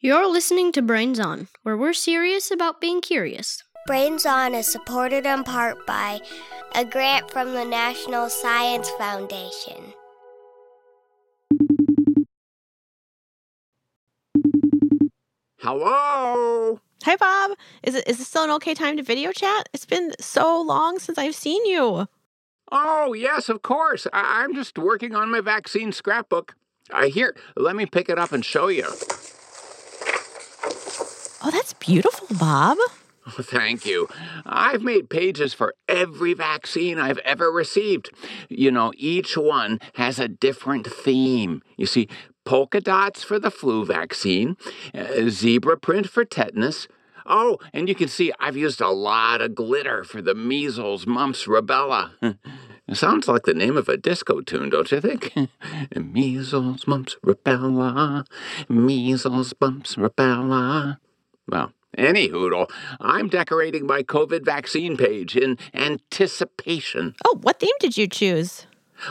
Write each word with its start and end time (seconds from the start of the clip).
You're 0.00 0.30
listening 0.30 0.70
to 0.72 0.82
Brains 0.82 1.18
On, 1.18 1.48
where 1.64 1.76
we're 1.76 1.92
serious 1.92 2.52
about 2.52 2.80
being 2.80 3.00
curious. 3.00 3.64
Brains 3.88 4.24
On 4.24 4.54
is 4.54 4.68
supported 4.68 5.26
in 5.26 5.42
part 5.42 5.86
by 5.88 6.20
a 6.72 6.84
grant 6.84 7.32
from 7.32 7.52
the 7.52 7.64
National 7.64 8.28
Science 8.28 8.88
Foundation. 8.90 9.92
Hello? 15.60 16.80
Hi, 17.04 17.16
Bob. 17.16 17.56
Is 17.82 17.94
it 17.94 18.06
is 18.06 18.20
it 18.20 18.24
still 18.24 18.44
an 18.44 18.50
okay 18.52 18.74
time 18.74 18.96
to 18.96 19.02
video 19.02 19.32
chat? 19.32 19.68
It's 19.72 19.84
been 19.86 20.12
so 20.20 20.60
long 20.60 20.98
since 20.98 21.18
I've 21.18 21.34
seen 21.34 21.64
you. 21.66 22.06
Oh, 22.70 23.12
yes, 23.14 23.48
of 23.48 23.62
course. 23.62 24.06
I- 24.12 24.42
I'm 24.42 24.54
just 24.54 24.78
working 24.78 25.14
on 25.14 25.30
my 25.30 25.40
vaccine 25.40 25.90
scrapbook. 25.90 26.54
Uh, 26.92 27.08
here, 27.08 27.34
let 27.56 27.74
me 27.74 27.86
pick 27.86 28.08
it 28.08 28.18
up 28.18 28.30
and 28.32 28.44
show 28.44 28.68
you. 28.68 28.86
Oh, 31.48 31.50
that's 31.50 31.72
beautiful, 31.72 32.28
Bob. 32.36 32.76
Thank 33.30 33.86
you. 33.86 34.06
I've 34.44 34.82
made 34.82 35.08
pages 35.08 35.54
for 35.54 35.74
every 35.88 36.34
vaccine 36.34 36.98
I've 36.98 37.16
ever 37.20 37.50
received. 37.50 38.10
You 38.50 38.70
know, 38.70 38.92
each 38.98 39.34
one 39.34 39.80
has 39.94 40.18
a 40.18 40.28
different 40.28 40.86
theme. 40.86 41.62
You 41.78 41.86
see, 41.86 42.06
polka 42.44 42.82
dots 42.82 43.24
for 43.24 43.38
the 43.38 43.50
flu 43.50 43.86
vaccine, 43.86 44.58
uh, 44.94 45.30
zebra 45.30 45.78
print 45.78 46.10
for 46.10 46.22
tetanus. 46.26 46.86
Oh, 47.24 47.56
and 47.72 47.88
you 47.88 47.94
can 47.94 48.08
see 48.08 48.30
I've 48.38 48.58
used 48.58 48.82
a 48.82 48.90
lot 48.90 49.40
of 49.40 49.54
glitter 49.54 50.04
for 50.04 50.20
the 50.20 50.34
measles, 50.34 51.06
mumps, 51.06 51.46
rubella. 51.46 52.10
Sounds 52.92 53.26
like 53.26 53.44
the 53.44 53.54
name 53.54 53.78
of 53.78 53.88
a 53.88 53.96
disco 53.96 54.42
tune, 54.42 54.68
don't 54.68 54.92
you 54.92 55.00
think? 55.00 55.32
measles, 55.96 56.86
mumps, 56.86 57.16
rubella. 57.24 58.26
Measles, 58.68 59.54
mumps, 59.58 59.94
rubella. 59.96 60.98
Well, 61.48 61.72
any 61.96 62.28
hoodle, 62.28 62.70
I'm 63.00 63.28
decorating 63.28 63.86
my 63.86 64.02
COVID 64.02 64.44
vaccine 64.44 64.96
page 64.96 65.36
in 65.36 65.58
anticipation. 65.72 67.14
Oh, 67.24 67.38
what 67.40 67.60
theme 67.60 67.70
did 67.80 67.96
you 67.96 68.06
choose? 68.06 68.66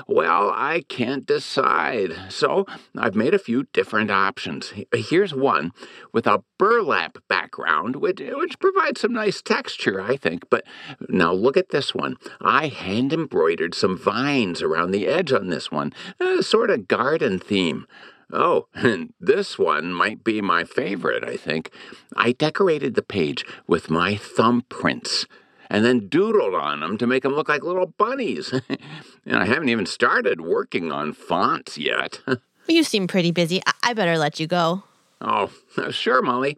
Well, 0.05 0.51
I 0.53 0.83
can't 0.89 1.25
decide. 1.25 2.13
So 2.29 2.65
I've 2.97 3.15
made 3.15 3.33
a 3.33 3.39
few 3.39 3.67
different 3.73 4.11
options. 4.11 4.73
Here's 4.93 5.33
one 5.33 5.71
with 6.11 6.27
a 6.27 6.43
burlap 6.57 7.17
background, 7.29 7.95
which, 7.95 8.19
which 8.21 8.59
provides 8.59 9.01
some 9.01 9.13
nice 9.13 9.41
texture, 9.41 10.01
I 10.01 10.17
think. 10.17 10.49
But 10.49 10.65
now 11.07 11.33
look 11.33 11.57
at 11.57 11.69
this 11.69 11.95
one. 11.95 12.17
I 12.41 12.67
hand 12.67 13.13
embroidered 13.13 13.73
some 13.73 13.97
vines 13.97 14.61
around 14.61 14.91
the 14.91 15.07
edge 15.07 15.31
on 15.31 15.47
this 15.49 15.71
one, 15.71 15.93
a 16.19 16.43
sort 16.43 16.69
of 16.69 16.87
garden 16.87 17.39
theme. 17.39 17.87
Oh, 18.31 18.67
and 18.73 19.13
this 19.19 19.57
one 19.57 19.93
might 19.93 20.23
be 20.23 20.41
my 20.41 20.63
favorite, 20.63 21.23
I 21.23 21.37
think. 21.37 21.71
I 22.15 22.31
decorated 22.31 22.95
the 22.95 23.01
page 23.01 23.45
with 23.67 23.89
my 23.89 24.13
thumbprints 24.15 25.25
and 25.69 25.83
then 25.83 26.09
doodled 26.09 26.59
on 26.59 26.79
them 26.79 26.97
to 26.97 27.07
make 27.07 27.23
them 27.23 27.33
look 27.33 27.49
like 27.49 27.63
little 27.63 27.93
bunnies. 27.97 28.53
and 29.25 29.37
I 29.37 29.45
haven't 29.45 29.69
even 29.69 29.85
started 29.85 30.41
working 30.41 30.91
on 30.91 31.13
fonts 31.13 31.77
yet. 31.77 32.19
You 32.69 32.83
seem 32.83 33.07
pretty 33.07 33.31
busy. 33.31 33.61
I, 33.65 33.71
I 33.81 33.93
better 33.93 34.17
let 34.17 34.41
you 34.41 34.47
go. 34.47 34.83
oh, 35.21 35.49
sure, 35.89 36.21
Molly. 36.21 36.57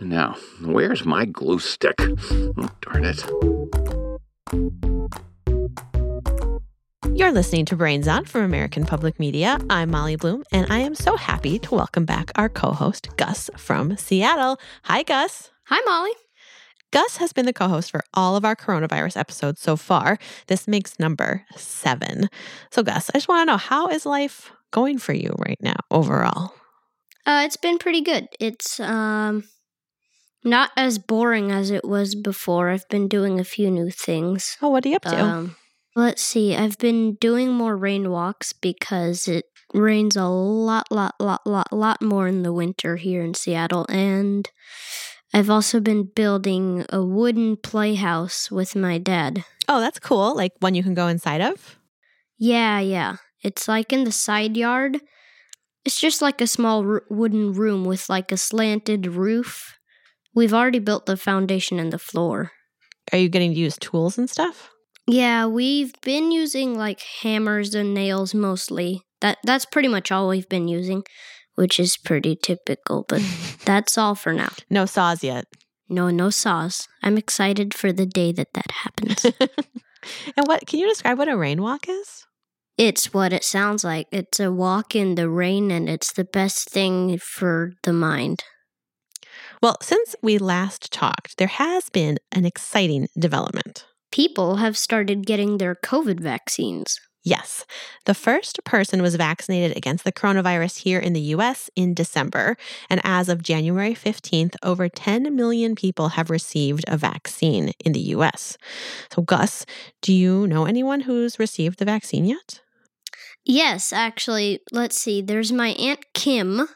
Now, 0.00 0.36
where's 0.64 1.04
my 1.04 1.26
glue 1.26 1.58
stick? 1.58 1.96
Oh, 2.00 2.70
darn 2.80 3.04
it. 3.04 3.22
You're 7.08 7.32
listening 7.32 7.64
to 7.66 7.76
Brains 7.76 8.06
On 8.06 8.26
from 8.26 8.42
American 8.42 8.84
Public 8.84 9.18
Media. 9.18 9.58
I'm 9.70 9.90
Molly 9.90 10.16
Bloom, 10.16 10.44
and 10.52 10.70
I 10.70 10.78
am 10.78 10.94
so 10.94 11.16
happy 11.16 11.58
to 11.60 11.74
welcome 11.74 12.04
back 12.04 12.30
our 12.34 12.48
co 12.50 12.72
host, 12.72 13.08
Gus 13.16 13.48
from 13.56 13.96
Seattle. 13.96 14.60
Hi, 14.84 15.02
Gus. 15.02 15.50
Hi, 15.64 15.80
Molly. 15.86 16.12
Gus 16.92 17.16
has 17.16 17.32
been 17.32 17.46
the 17.46 17.54
co 17.54 17.68
host 17.68 17.90
for 17.90 18.02
all 18.12 18.36
of 18.36 18.44
our 18.44 18.54
coronavirus 18.54 19.16
episodes 19.16 19.60
so 19.62 19.76
far. 19.76 20.18
This 20.46 20.68
makes 20.68 20.98
number 20.98 21.46
seven. 21.56 22.28
So, 22.70 22.82
Gus, 22.82 23.10
I 23.10 23.14
just 23.14 23.28
want 23.28 23.48
to 23.48 23.52
know 23.52 23.58
how 23.58 23.88
is 23.88 24.04
life 24.04 24.52
going 24.70 24.98
for 24.98 25.14
you 25.14 25.34
right 25.38 25.58
now 25.62 25.76
overall? 25.90 26.54
Uh, 27.24 27.42
it's 27.44 27.56
been 27.56 27.78
pretty 27.78 28.02
good. 28.02 28.28
It's 28.38 28.78
um 28.78 29.44
not 30.44 30.70
as 30.76 30.98
boring 30.98 31.50
as 31.50 31.70
it 31.70 31.84
was 31.84 32.14
before. 32.14 32.68
I've 32.68 32.88
been 32.88 33.08
doing 33.08 33.40
a 33.40 33.44
few 33.44 33.70
new 33.70 33.90
things. 33.90 34.58
Oh, 34.60 34.68
what 34.68 34.84
are 34.84 34.88
you 34.88 34.96
up 34.96 35.02
to? 35.02 35.18
Um, 35.18 35.56
let's 35.96 36.22
see. 36.22 36.54
I've 36.54 36.78
been 36.78 37.14
doing 37.14 37.52
more 37.52 37.76
rain 37.76 38.10
walks 38.10 38.52
because 38.52 39.28
it 39.28 39.46
rains 39.74 40.16
a 40.16 40.26
lot, 40.26 40.90
lot, 40.90 41.14
lot, 41.20 41.46
lot, 41.46 41.72
lot 41.72 42.02
more 42.02 42.26
in 42.26 42.42
the 42.42 42.52
winter 42.52 42.96
here 42.96 43.22
in 43.22 43.34
Seattle, 43.34 43.86
and 43.88 44.48
I've 45.32 45.50
also 45.50 45.80
been 45.80 46.10
building 46.14 46.84
a 46.90 47.02
wooden 47.04 47.56
playhouse 47.56 48.50
with 48.50 48.74
my 48.74 48.98
dad. 48.98 49.44
oh, 49.68 49.80
that's 49.80 50.00
cool. 50.00 50.34
Like 50.34 50.52
one 50.58 50.74
you 50.74 50.82
can 50.82 50.94
go 50.94 51.06
inside 51.06 51.40
of? 51.40 51.78
Yeah, 52.38 52.80
yeah. 52.80 53.16
It's 53.42 53.68
like 53.68 53.92
in 53.92 54.04
the 54.04 54.12
side 54.12 54.56
yard. 54.56 55.00
It's 55.84 56.00
just 56.00 56.20
like 56.20 56.40
a 56.40 56.46
small 56.46 56.86
r- 56.86 57.04
wooden 57.08 57.52
room 57.52 57.84
with 57.84 58.08
like 58.10 58.32
a 58.32 58.36
slanted 58.36 59.06
roof. 59.06 59.78
We've 60.34 60.52
already 60.52 60.78
built 60.78 61.06
the 61.06 61.16
foundation 61.16 61.78
and 61.78 61.92
the 61.92 61.98
floor. 61.98 62.52
Are 63.12 63.18
you 63.18 63.28
getting 63.28 63.52
to 63.54 63.58
use 63.58 63.78
tools 63.78 64.18
and 64.18 64.28
stuff? 64.28 64.70
Yeah, 65.10 65.46
we've 65.46 65.92
been 66.02 66.30
using 66.30 66.76
like 66.76 67.00
hammers 67.22 67.74
and 67.74 67.94
nails 67.94 68.34
mostly. 68.34 69.02
That 69.20 69.38
that's 69.44 69.66
pretty 69.66 69.88
much 69.88 70.12
all 70.12 70.28
we've 70.28 70.48
been 70.48 70.68
using, 70.68 71.02
which 71.54 71.80
is 71.80 71.96
pretty 71.96 72.36
typical, 72.36 73.04
but 73.08 73.22
that's 73.64 73.98
all 73.98 74.14
for 74.14 74.32
now. 74.32 74.52
No 74.70 74.86
saws 74.86 75.24
yet. 75.24 75.44
No, 75.88 76.10
no 76.10 76.30
saws. 76.30 76.86
I'm 77.02 77.18
excited 77.18 77.74
for 77.74 77.92
the 77.92 78.06
day 78.06 78.32
that 78.32 78.52
that 78.54 78.70
happens. 78.70 79.26
And 80.34 80.46
what 80.46 80.66
can 80.66 80.78
you 80.78 80.88
describe 80.88 81.18
what 81.18 81.28
a 81.28 81.36
rain 81.36 81.60
walk 81.60 81.86
is? 81.86 82.24
it's 82.80 83.12
what 83.12 83.30
it 83.30 83.44
sounds 83.44 83.84
like. 83.84 84.06
It's 84.10 84.40
a 84.40 84.50
walk 84.50 84.96
in 84.96 85.14
the 85.14 85.28
rain 85.28 85.70
and 85.70 85.86
it's 85.86 86.14
the 86.14 86.24
best 86.24 86.70
thing 86.70 87.18
for 87.18 87.72
the 87.82 87.92
mind. 87.92 88.42
Well, 89.62 89.76
since 89.82 90.16
we 90.22 90.38
last 90.38 90.90
talked, 90.90 91.36
there 91.36 91.46
has 91.46 91.90
been 91.90 92.16
an 92.32 92.46
exciting 92.46 93.08
development. 93.18 93.84
People 94.12 94.56
have 94.56 94.76
started 94.76 95.26
getting 95.26 95.58
their 95.58 95.74
COVID 95.74 96.20
vaccines. 96.20 97.00
Yes, 97.22 97.66
the 98.06 98.14
first 98.14 98.64
person 98.64 99.02
was 99.02 99.14
vaccinated 99.14 99.76
against 99.76 100.04
the 100.04 100.12
coronavirus 100.12 100.78
here 100.78 100.98
in 100.98 101.12
the 101.12 101.20
US 101.36 101.68
in 101.76 101.92
December. 101.92 102.56
And 102.88 103.00
as 103.04 103.28
of 103.28 103.42
January 103.42 103.94
15th, 103.94 104.54
over 104.62 104.88
10 104.88 105.34
million 105.36 105.74
people 105.74 106.10
have 106.10 106.30
received 106.30 106.84
a 106.88 106.96
vaccine 106.96 107.72
in 107.84 107.92
the 107.92 108.00
US. 108.16 108.56
So, 109.12 109.20
Gus, 109.20 109.66
do 110.00 110.14
you 110.14 110.46
know 110.46 110.64
anyone 110.64 111.02
who's 111.02 111.38
received 111.38 111.78
the 111.78 111.84
vaccine 111.84 112.24
yet? 112.24 112.62
Yes, 113.44 113.92
actually, 113.92 114.60
let's 114.72 114.98
see. 114.98 115.20
There's 115.20 115.52
my 115.52 115.68
Aunt 115.70 116.00
Kim. 116.14 116.68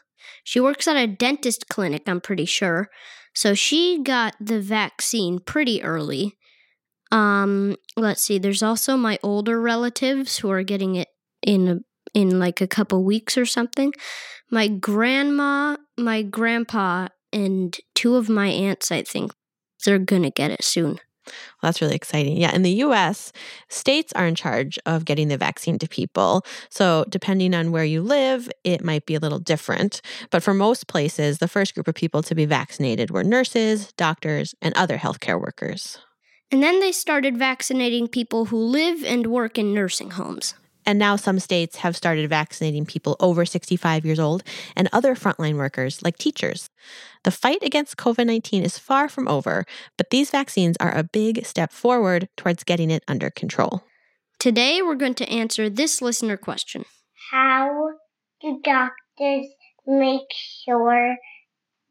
She 0.43 0.59
works 0.59 0.87
at 0.87 0.95
a 0.95 1.07
dentist 1.07 1.69
clinic, 1.69 2.03
I'm 2.05 2.21
pretty 2.21 2.45
sure. 2.45 2.89
So 3.33 3.55
she 3.55 4.01
got 4.03 4.35
the 4.39 4.61
vaccine 4.61 5.39
pretty 5.39 5.81
early. 5.81 6.37
Um, 7.11 7.75
let's 7.95 8.21
see. 8.21 8.39
There's 8.39 8.63
also 8.63 8.97
my 8.97 9.19
older 9.23 9.59
relatives 9.59 10.37
who 10.37 10.49
are 10.49 10.63
getting 10.63 10.95
it 10.95 11.09
in 11.41 11.67
a, 11.67 11.79
in 12.13 12.39
like 12.39 12.61
a 12.61 12.67
couple 12.67 13.03
weeks 13.03 13.37
or 13.37 13.45
something. 13.45 13.93
My 14.51 14.67
grandma, 14.67 15.77
my 15.97 16.21
grandpa, 16.21 17.09
and 17.31 17.75
two 17.93 18.15
of 18.15 18.29
my 18.29 18.47
aunts, 18.47 18.91
I 18.91 19.03
think, 19.03 19.31
they're 19.83 19.99
gonna 19.99 20.31
get 20.31 20.51
it 20.51 20.63
soon. 20.63 20.99
Well, 21.27 21.33
that's 21.69 21.81
really 21.81 21.95
exciting. 21.95 22.37
Yeah, 22.37 22.53
in 22.53 22.61
the 22.61 22.71
US, 22.83 23.31
states 23.69 24.13
are 24.13 24.27
in 24.27 24.35
charge 24.35 24.77
of 24.85 25.05
getting 25.05 25.27
the 25.27 25.37
vaccine 25.37 25.79
to 25.79 25.87
people. 25.87 26.45
So, 26.69 27.05
depending 27.09 27.55
on 27.55 27.71
where 27.71 27.83
you 27.83 28.01
live, 28.01 28.49
it 28.63 28.83
might 28.83 29.05
be 29.05 29.15
a 29.15 29.19
little 29.19 29.39
different. 29.39 30.01
But 30.29 30.43
for 30.43 30.53
most 30.53 30.87
places, 30.87 31.39
the 31.39 31.47
first 31.47 31.73
group 31.73 31.87
of 31.87 31.95
people 31.95 32.21
to 32.23 32.35
be 32.35 32.45
vaccinated 32.45 33.09
were 33.09 33.23
nurses, 33.23 33.91
doctors, 33.93 34.53
and 34.61 34.75
other 34.75 34.97
healthcare 34.97 35.39
workers. 35.39 35.97
And 36.51 36.61
then 36.61 36.79
they 36.79 36.91
started 36.91 37.37
vaccinating 37.37 38.07
people 38.07 38.45
who 38.45 38.57
live 38.57 39.03
and 39.03 39.27
work 39.27 39.57
in 39.57 39.73
nursing 39.73 40.11
homes. 40.11 40.53
And 40.85 40.99
now 40.99 41.15
some 41.15 41.39
states 41.39 41.77
have 41.77 41.95
started 41.95 42.29
vaccinating 42.29 42.85
people 42.85 43.15
over 43.19 43.43
65 43.45 44.05
years 44.05 44.19
old 44.19 44.43
and 44.75 44.87
other 44.93 45.15
frontline 45.15 45.57
workers 45.57 46.03
like 46.03 46.17
teachers. 46.17 46.69
The 47.23 47.31
fight 47.31 47.63
against 47.63 47.97
COVID 47.97 48.27
19 48.27 48.63
is 48.63 48.77
far 48.77 49.09
from 49.09 49.27
over, 49.27 49.65
but 49.97 50.11
these 50.11 50.29
vaccines 50.29 50.77
are 50.79 50.95
a 50.95 51.03
big 51.03 51.43
step 51.45 51.71
forward 51.71 52.29
towards 52.37 52.63
getting 52.63 52.91
it 52.91 53.03
under 53.07 53.31
control. 53.31 53.83
Today, 54.37 54.81
we're 54.83 54.95
going 54.95 55.15
to 55.15 55.29
answer 55.29 55.69
this 55.69 56.01
listener 56.01 56.37
question. 56.37 56.85
How 57.31 57.89
do 58.41 58.61
doctors 58.63 59.47
make 59.87 60.27
sure 60.63 61.15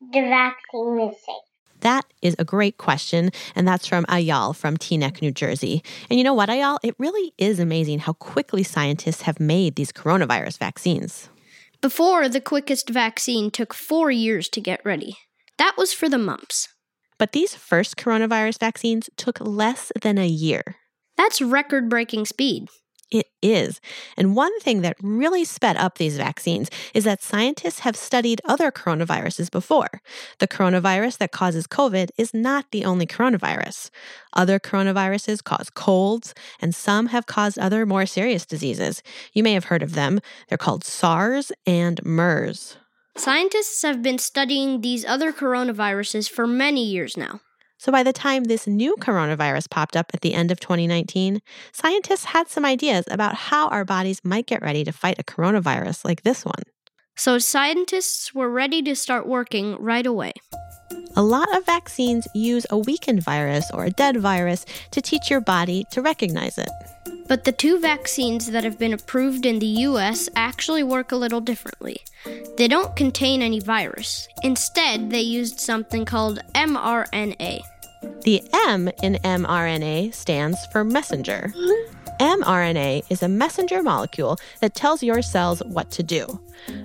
the 0.00 0.20
vaccine 0.20 1.08
is 1.08 1.16
safe? 1.16 1.53
That 1.84 2.06
is 2.22 2.34
a 2.38 2.44
great 2.44 2.78
question, 2.78 3.31
and 3.54 3.69
that's 3.69 3.86
from 3.86 4.06
Ayal 4.06 4.56
from 4.56 4.78
Teaneck, 4.78 5.20
New 5.20 5.31
Jersey. 5.31 5.84
And 6.08 6.19
you 6.19 6.25
know 6.25 6.32
what, 6.32 6.48
Ayal? 6.48 6.78
It 6.82 6.94
really 6.98 7.34
is 7.36 7.60
amazing 7.60 8.00
how 8.00 8.14
quickly 8.14 8.62
scientists 8.62 9.22
have 9.22 9.38
made 9.38 9.76
these 9.76 9.92
coronavirus 9.92 10.58
vaccines. 10.58 11.28
Before, 11.82 12.26
the 12.26 12.40
quickest 12.40 12.88
vaccine 12.88 13.50
took 13.50 13.75
four 13.75 14.10
years 14.10 14.48
to 14.48 14.62
get 14.62 14.81
ready. 14.82 15.19
That 15.58 15.75
was 15.76 15.92
for 15.92 16.08
the 16.08 16.16
mumps. 16.16 16.69
But 17.19 17.32
these 17.32 17.54
first 17.54 17.98
coronavirus 17.98 18.60
vaccines 18.60 19.10
took 19.19 19.38
less 19.38 19.92
than 20.00 20.16
a 20.16 20.26
year. 20.26 20.76
That's 21.19 21.42
record 21.42 21.90
breaking 21.90 22.25
speed. 22.25 22.69
It 23.14 23.28
is. 23.43 23.81
And 24.16 24.34
one 24.34 24.58
thing 24.58 24.81
that 24.81 24.96
really 25.00 25.44
sped 25.44 25.76
up 25.76 25.99
these 25.99 26.16
vaccines 26.16 26.69
is 26.94 27.05
that 27.05 27.22
scientists 27.22 27.78
have 27.78 27.94
studied 27.94 28.40
other 28.44 28.72
coronaviruses 28.72 29.52
before. 29.52 30.02
The 30.40 30.49
coronavirus 30.49 31.19
that 31.19 31.31
causes 31.31 31.69
COVID 31.69 32.11
is 32.19 32.34
not 32.34 32.72
the 32.72 32.84
only 32.84 33.06
coronavirus. 33.06 33.90
Other 34.32 34.58
coronaviruses 34.58 35.44
cause 35.44 35.70
colds, 35.70 36.34
and 36.61 36.75
some 36.75 37.06
have 37.06 37.26
caused 37.26 37.56
other 37.56 37.87
more 37.87 38.05
serious 38.05 38.44
diseases. 38.44 39.00
You 39.32 39.44
may 39.44 39.52
have 39.52 39.66
heard 39.66 39.84
of 39.84 39.94
them. 39.94 40.19
They're 40.49 40.58
called 40.58 40.82
SARS 40.82 41.52
and 41.64 42.05
MERS. 42.05 42.78
Scientists 43.16 43.81
have 43.82 44.02
been 44.02 44.19
studying 44.19 44.81
these 44.81 45.05
other 45.05 45.32
coronaviruses 45.32 46.28
for 46.28 46.49
many 46.49 46.84
years 46.84 47.16
now. 47.16 47.38
So 47.84 47.92
by 47.92 48.02
the 48.02 48.14
time 48.14 48.44
this 48.44 48.66
new 48.66 48.96
coronavirus 48.98 49.69
popped 49.69 49.94
up 49.94 50.10
at 50.14 50.22
the 50.22 50.32
end 50.32 50.50
of 50.50 50.58
2019, 50.58 51.42
scientists 51.70 52.25
had 52.25 52.48
some 52.48 52.64
ideas 52.64 53.04
about 53.10 53.34
how 53.34 53.69
our 53.69 53.84
bodies 53.84 54.25
might 54.25 54.46
get 54.46 54.62
ready 54.62 54.84
to 54.84 54.90
fight 54.90 55.16
a 55.19 55.22
coronavirus 55.22 56.02
like 56.02 56.22
this 56.22 56.46
one. 56.46 56.62
So 57.14 57.38
scientists 57.38 58.34
were 58.34 58.48
ready 58.48 58.81
to 58.84 58.96
start 58.96 59.26
working 59.26 59.76
right 59.78 60.06
away. 60.06 60.32
A 61.14 61.22
lot 61.22 61.54
of 61.54 61.66
vaccines 61.66 62.26
use 62.34 62.64
a 62.70 62.78
weakened 62.78 63.22
virus 63.22 63.70
or 63.75 63.84
a 63.84 63.90
dead 63.90 64.16
virus 64.16 64.64
to 64.92 65.02
teach 65.02 65.28
your 65.28 65.42
body 65.42 65.84
to 65.90 66.00
recognize 66.00 66.56
it. 66.56 66.70
But 67.28 67.44
the 67.44 67.52
two 67.52 67.78
vaccines 67.80 68.50
that 68.50 68.64
have 68.64 68.78
been 68.78 68.94
approved 68.94 69.44
in 69.44 69.58
the 69.58 69.84
US 69.88 70.30
actually 70.37 70.82
work 70.82 71.12
a 71.12 71.16
little 71.16 71.42
differently. 71.42 71.98
They 72.56 72.66
don't 72.66 72.96
contain 72.96 73.42
any 73.42 73.60
virus. 73.60 74.26
Instead, 74.42 75.10
they 75.10 75.20
used 75.20 75.60
something 75.60 76.06
called 76.06 76.40
mRNA. 76.54 77.60
The 78.22 78.42
M 78.68 78.88
in 79.02 79.14
mRNA 79.24 80.14
stands 80.14 80.58
for 80.72 80.84
messenger. 80.84 81.52
mRNA 82.20 83.04
is 83.10 83.22
a 83.22 83.28
messenger 83.28 83.82
molecule 83.82 84.38
that 84.60 84.74
tells 84.74 85.02
your 85.02 85.20
cells 85.22 85.62
what 85.64 85.90
to 85.92 86.02
do. 86.02 86.40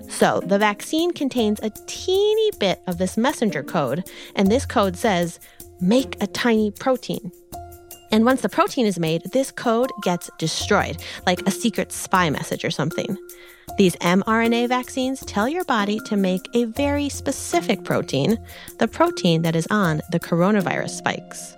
So, 0.08 0.40
the 0.44 0.58
vaccine 0.58 1.12
contains 1.12 1.60
a 1.60 1.70
teeny 1.86 2.50
bit 2.58 2.82
of 2.86 2.98
this 2.98 3.16
messenger 3.16 3.62
code, 3.62 4.08
and 4.34 4.48
this 4.48 4.66
code 4.66 4.96
says, 4.96 5.40
make 5.80 6.22
a 6.22 6.26
tiny 6.26 6.70
protein. 6.70 7.32
And 8.12 8.24
once 8.24 8.40
the 8.40 8.48
protein 8.48 8.86
is 8.86 8.98
made, 8.98 9.22
this 9.32 9.50
code 9.50 9.90
gets 10.02 10.30
destroyed, 10.38 11.02
like 11.26 11.46
a 11.46 11.50
secret 11.50 11.92
spy 11.92 12.28
message 12.28 12.64
or 12.64 12.70
something. 12.70 13.16
These 13.80 13.96
mRNA 13.96 14.68
vaccines 14.68 15.24
tell 15.24 15.48
your 15.48 15.64
body 15.64 16.00
to 16.00 16.14
make 16.14 16.50
a 16.52 16.64
very 16.64 17.08
specific 17.08 17.82
protein, 17.82 18.38
the 18.78 18.86
protein 18.86 19.40
that 19.40 19.56
is 19.56 19.66
on 19.70 20.02
the 20.10 20.20
coronavirus 20.20 20.90
spikes. 20.90 21.56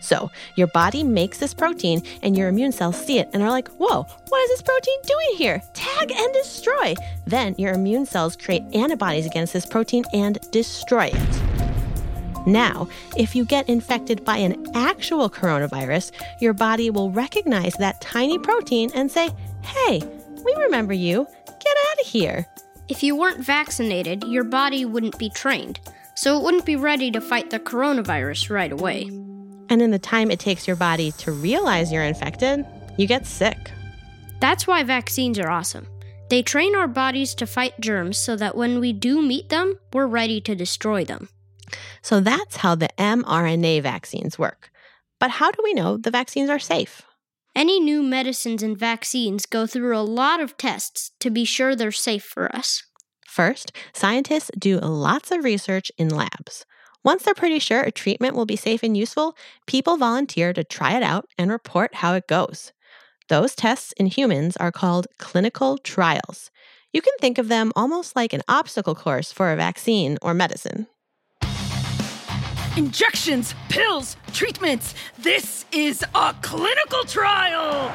So, 0.00 0.32
your 0.56 0.66
body 0.66 1.04
makes 1.04 1.38
this 1.38 1.54
protein, 1.54 2.02
and 2.24 2.36
your 2.36 2.48
immune 2.48 2.72
cells 2.72 3.00
see 3.00 3.20
it 3.20 3.30
and 3.32 3.40
are 3.40 3.50
like, 3.50 3.68
whoa, 3.68 4.02
what 4.02 4.42
is 4.42 4.50
this 4.50 4.62
protein 4.62 4.98
doing 5.06 5.36
here? 5.36 5.62
Tag 5.72 6.10
and 6.10 6.32
destroy. 6.32 6.96
Then 7.28 7.54
your 7.56 7.72
immune 7.72 8.04
cells 8.04 8.34
create 8.34 8.64
antibodies 8.74 9.26
against 9.26 9.52
this 9.52 9.64
protein 9.64 10.02
and 10.12 10.40
destroy 10.50 11.12
it. 11.14 12.46
Now, 12.48 12.88
if 13.16 13.36
you 13.36 13.44
get 13.44 13.68
infected 13.68 14.24
by 14.24 14.38
an 14.38 14.66
actual 14.74 15.30
coronavirus, 15.30 16.10
your 16.40 16.52
body 16.52 16.90
will 16.90 17.12
recognize 17.12 17.74
that 17.74 18.00
tiny 18.00 18.40
protein 18.40 18.90
and 18.92 19.08
say, 19.08 19.30
hey, 19.62 20.02
we 20.44 20.54
remember 20.64 20.92
you. 20.92 21.28
Get 21.60 21.76
out 21.90 22.00
of 22.00 22.06
here. 22.06 22.46
If 22.88 23.02
you 23.02 23.14
weren't 23.14 23.44
vaccinated, 23.44 24.24
your 24.24 24.44
body 24.44 24.84
wouldn't 24.84 25.18
be 25.18 25.30
trained, 25.30 25.78
so 26.16 26.36
it 26.38 26.42
wouldn't 26.42 26.66
be 26.66 26.76
ready 26.76 27.10
to 27.10 27.20
fight 27.20 27.50
the 27.50 27.60
coronavirus 27.60 28.50
right 28.50 28.72
away. 28.72 29.04
And 29.68 29.80
in 29.80 29.90
the 29.90 29.98
time 29.98 30.30
it 30.30 30.40
takes 30.40 30.66
your 30.66 30.76
body 30.76 31.12
to 31.18 31.30
realize 31.30 31.92
you're 31.92 32.02
infected, 32.02 32.66
you 32.96 33.06
get 33.06 33.26
sick. 33.26 33.70
That's 34.40 34.66
why 34.66 34.82
vaccines 34.82 35.38
are 35.38 35.50
awesome. 35.50 35.86
They 36.30 36.42
train 36.42 36.74
our 36.74 36.88
bodies 36.88 37.34
to 37.36 37.46
fight 37.46 37.78
germs 37.80 38.16
so 38.16 38.36
that 38.36 38.56
when 38.56 38.80
we 38.80 38.92
do 38.92 39.20
meet 39.20 39.48
them, 39.48 39.78
we're 39.92 40.06
ready 40.06 40.40
to 40.42 40.54
destroy 40.54 41.04
them. 41.04 41.28
So 42.02 42.20
that's 42.20 42.56
how 42.56 42.74
the 42.74 42.88
mRNA 42.98 43.82
vaccines 43.82 44.38
work. 44.38 44.70
But 45.18 45.30
how 45.30 45.50
do 45.50 45.60
we 45.62 45.74
know 45.74 45.96
the 45.96 46.10
vaccines 46.10 46.48
are 46.48 46.58
safe? 46.58 47.02
Any 47.54 47.80
new 47.80 48.02
medicines 48.02 48.62
and 48.62 48.78
vaccines 48.78 49.44
go 49.46 49.66
through 49.66 49.96
a 49.96 50.00
lot 50.00 50.40
of 50.40 50.56
tests 50.56 51.10
to 51.20 51.30
be 51.30 51.44
sure 51.44 51.74
they're 51.74 51.92
safe 51.92 52.24
for 52.24 52.54
us. 52.54 52.84
First, 53.26 53.72
scientists 53.92 54.50
do 54.58 54.78
lots 54.78 55.30
of 55.30 55.44
research 55.44 55.90
in 55.98 56.08
labs. 56.08 56.64
Once 57.02 57.22
they're 57.22 57.34
pretty 57.34 57.58
sure 57.58 57.82
a 57.82 57.90
treatment 57.90 58.34
will 58.34 58.46
be 58.46 58.56
safe 58.56 58.82
and 58.82 58.96
useful, 58.96 59.36
people 59.66 59.96
volunteer 59.96 60.52
to 60.52 60.62
try 60.62 60.96
it 60.96 61.02
out 61.02 61.26
and 61.38 61.50
report 61.50 61.96
how 61.96 62.14
it 62.14 62.28
goes. 62.28 62.72
Those 63.28 63.54
tests 63.54 63.92
in 63.96 64.06
humans 64.06 64.56
are 64.56 64.72
called 64.72 65.06
clinical 65.18 65.78
trials. 65.78 66.50
You 66.92 67.00
can 67.00 67.14
think 67.20 67.38
of 67.38 67.48
them 67.48 67.72
almost 67.76 68.16
like 68.16 68.32
an 68.32 68.42
obstacle 68.48 68.94
course 68.94 69.32
for 69.32 69.52
a 69.52 69.56
vaccine 69.56 70.18
or 70.20 70.34
medicine. 70.34 70.88
Injections, 72.80 73.54
pills, 73.68 74.16
treatments. 74.32 74.94
This 75.18 75.66
is 75.70 76.02
a 76.14 76.34
clinical 76.40 77.04
trial. 77.04 77.92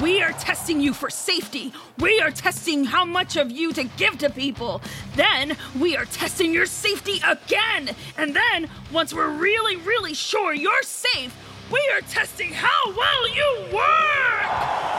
We 0.00 0.22
are 0.22 0.30
testing 0.30 0.80
you 0.80 0.94
for 0.94 1.10
safety. 1.10 1.72
We 1.98 2.20
are 2.20 2.30
testing 2.30 2.84
how 2.84 3.04
much 3.04 3.36
of 3.36 3.50
you 3.50 3.72
to 3.72 3.82
give 3.82 4.18
to 4.18 4.30
people. 4.30 4.80
Then 5.16 5.56
we 5.76 5.96
are 5.96 6.04
testing 6.04 6.54
your 6.54 6.66
safety 6.66 7.20
again. 7.28 7.96
And 8.16 8.36
then, 8.36 8.70
once 8.92 9.12
we're 9.12 9.28
really, 9.28 9.74
really 9.78 10.14
sure 10.14 10.54
you're 10.54 10.84
safe, 10.84 11.36
we 11.72 11.80
are 11.92 12.00
testing 12.02 12.52
how 12.52 12.94
well 12.96 13.28
you 13.28 13.74
work. 13.74 14.91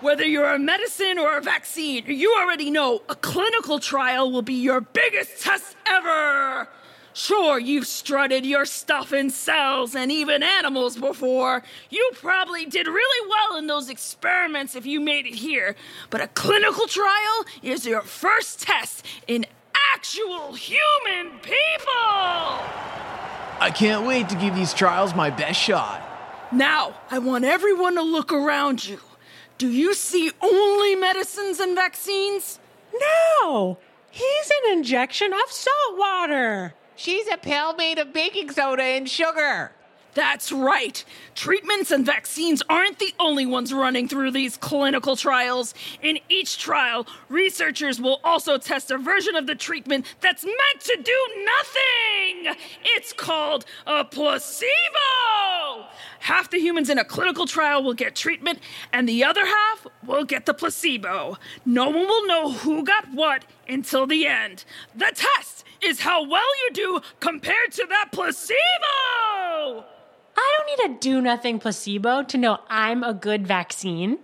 Whether 0.00 0.24
you're 0.24 0.52
a 0.52 0.60
medicine 0.60 1.18
or 1.18 1.38
a 1.38 1.40
vaccine, 1.40 2.04
you 2.06 2.36
already 2.38 2.70
know 2.70 3.02
a 3.08 3.16
clinical 3.16 3.80
trial 3.80 4.30
will 4.30 4.42
be 4.42 4.54
your 4.54 4.80
biggest 4.80 5.42
test 5.42 5.76
ever. 5.86 6.68
Sure, 7.12 7.58
you've 7.58 7.86
strutted 7.88 8.46
your 8.46 8.64
stuff 8.64 9.12
in 9.12 9.28
cells 9.28 9.96
and 9.96 10.12
even 10.12 10.44
animals 10.44 10.96
before. 10.96 11.64
You 11.90 12.12
probably 12.14 12.64
did 12.64 12.86
really 12.86 13.28
well 13.28 13.58
in 13.58 13.66
those 13.66 13.90
experiments 13.90 14.76
if 14.76 14.86
you 14.86 15.00
made 15.00 15.26
it 15.26 15.34
here. 15.34 15.74
But 16.10 16.20
a 16.20 16.28
clinical 16.28 16.86
trial 16.86 17.44
is 17.60 17.84
your 17.84 18.02
first 18.02 18.62
test 18.62 19.04
in 19.26 19.46
actual 19.94 20.52
human 20.52 21.40
people! 21.40 21.56
I 23.60 23.72
can't 23.74 24.06
wait 24.06 24.28
to 24.28 24.36
give 24.36 24.54
these 24.54 24.72
trials 24.72 25.12
my 25.16 25.30
best 25.30 25.60
shot. 25.60 26.04
Now, 26.52 26.94
I 27.10 27.18
want 27.18 27.44
everyone 27.44 27.96
to 27.96 28.02
look 28.02 28.32
around 28.32 28.86
you. 28.86 29.00
Do 29.58 29.68
you 29.68 29.92
see 29.92 30.30
only 30.40 30.94
medicines 30.94 31.58
and 31.58 31.74
vaccines? 31.74 32.60
No! 33.42 33.78
He's 34.08 34.50
an 34.50 34.78
injection 34.78 35.32
of 35.32 35.50
salt 35.50 35.98
water. 35.98 36.74
She's 36.94 37.26
a 37.26 37.36
pill 37.36 37.74
made 37.74 37.98
of 37.98 38.12
baking 38.12 38.52
soda 38.52 38.84
and 38.84 39.10
sugar. 39.10 39.72
That's 40.14 40.52
right. 40.52 41.04
Treatments 41.34 41.90
and 41.90 42.06
vaccines 42.06 42.62
aren't 42.68 43.00
the 43.00 43.12
only 43.18 43.46
ones 43.46 43.72
running 43.72 44.08
through 44.08 44.30
these 44.30 44.56
clinical 44.56 45.16
trials. 45.16 45.74
In 46.02 46.18
each 46.28 46.58
trial, 46.58 47.06
researchers 47.28 48.00
will 48.00 48.20
also 48.22 48.58
test 48.58 48.92
a 48.92 48.98
version 48.98 49.34
of 49.34 49.46
the 49.48 49.54
treatment 49.56 50.06
that's 50.20 50.44
meant 50.44 50.80
to 50.80 50.98
do 51.02 51.44
nothing. 51.44 52.56
It's 52.84 53.12
called 53.12 53.64
a 53.86 54.04
placebo. 54.04 55.17
Half 56.20 56.50
the 56.50 56.58
humans 56.58 56.90
in 56.90 56.98
a 56.98 57.04
clinical 57.04 57.46
trial 57.46 57.82
will 57.82 57.94
get 57.94 58.14
treatment, 58.14 58.60
and 58.92 59.08
the 59.08 59.24
other 59.24 59.46
half 59.46 59.86
will 60.04 60.24
get 60.24 60.46
the 60.46 60.54
placebo. 60.54 61.36
No 61.64 61.86
one 61.86 62.06
will 62.06 62.26
know 62.26 62.52
who 62.52 62.84
got 62.84 63.12
what 63.12 63.44
until 63.68 64.06
the 64.06 64.26
end. 64.26 64.64
The 64.94 65.12
test 65.14 65.64
is 65.82 66.00
how 66.00 66.26
well 66.26 66.48
you 66.66 66.72
do 66.72 67.00
compared 67.20 67.72
to 67.72 67.86
that 67.88 68.08
placebo. 68.12 68.56
I 70.36 70.56
don't 70.56 70.88
need 70.88 70.96
a 70.96 71.00
do 71.00 71.20
nothing 71.20 71.58
placebo 71.58 72.22
to 72.24 72.38
know 72.38 72.60
I'm 72.68 73.02
a 73.02 73.14
good 73.14 73.46
vaccine. 73.46 74.18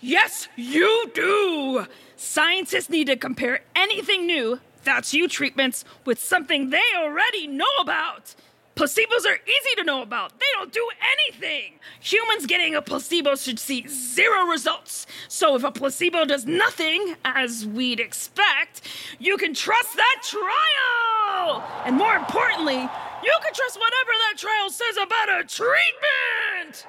Yes, 0.00 0.48
you 0.56 1.10
do. 1.14 1.86
Scientists 2.16 2.90
need 2.90 3.06
to 3.06 3.16
compare 3.16 3.60
anything 3.76 4.26
new, 4.26 4.60
that's 4.82 5.14
you 5.14 5.28
treatments, 5.28 5.84
with 6.04 6.20
something 6.20 6.70
they 6.70 6.82
already 6.96 7.46
know 7.46 7.72
about. 7.80 8.34
Placebos 8.74 9.26
are 9.26 9.38
easy 9.46 9.74
to 9.76 9.84
know 9.84 10.00
about. 10.00 10.38
They 10.38 10.46
don't 10.54 10.72
do 10.72 10.88
anything. 11.12 11.74
Humans 12.00 12.46
getting 12.46 12.74
a 12.74 12.80
placebo 12.80 13.34
should 13.36 13.58
see 13.58 13.86
zero 13.86 14.46
results. 14.46 15.06
So 15.28 15.56
if 15.56 15.62
a 15.62 15.70
placebo 15.70 16.24
does 16.24 16.46
nothing, 16.46 17.16
as 17.24 17.66
we'd 17.66 18.00
expect, 18.00 18.80
you 19.18 19.36
can 19.36 19.52
trust 19.52 19.94
that 19.94 20.22
trial. 20.22 21.62
And 21.84 21.96
more 21.96 22.16
importantly, 22.16 22.80
you 23.22 23.38
can 23.42 23.52
trust 23.52 23.78
whatever 23.78 24.10
that 24.10 24.34
trial 24.38 24.70
says 24.70 24.96
about 24.96 25.28
a 25.28 25.44
treatment. 25.44 26.86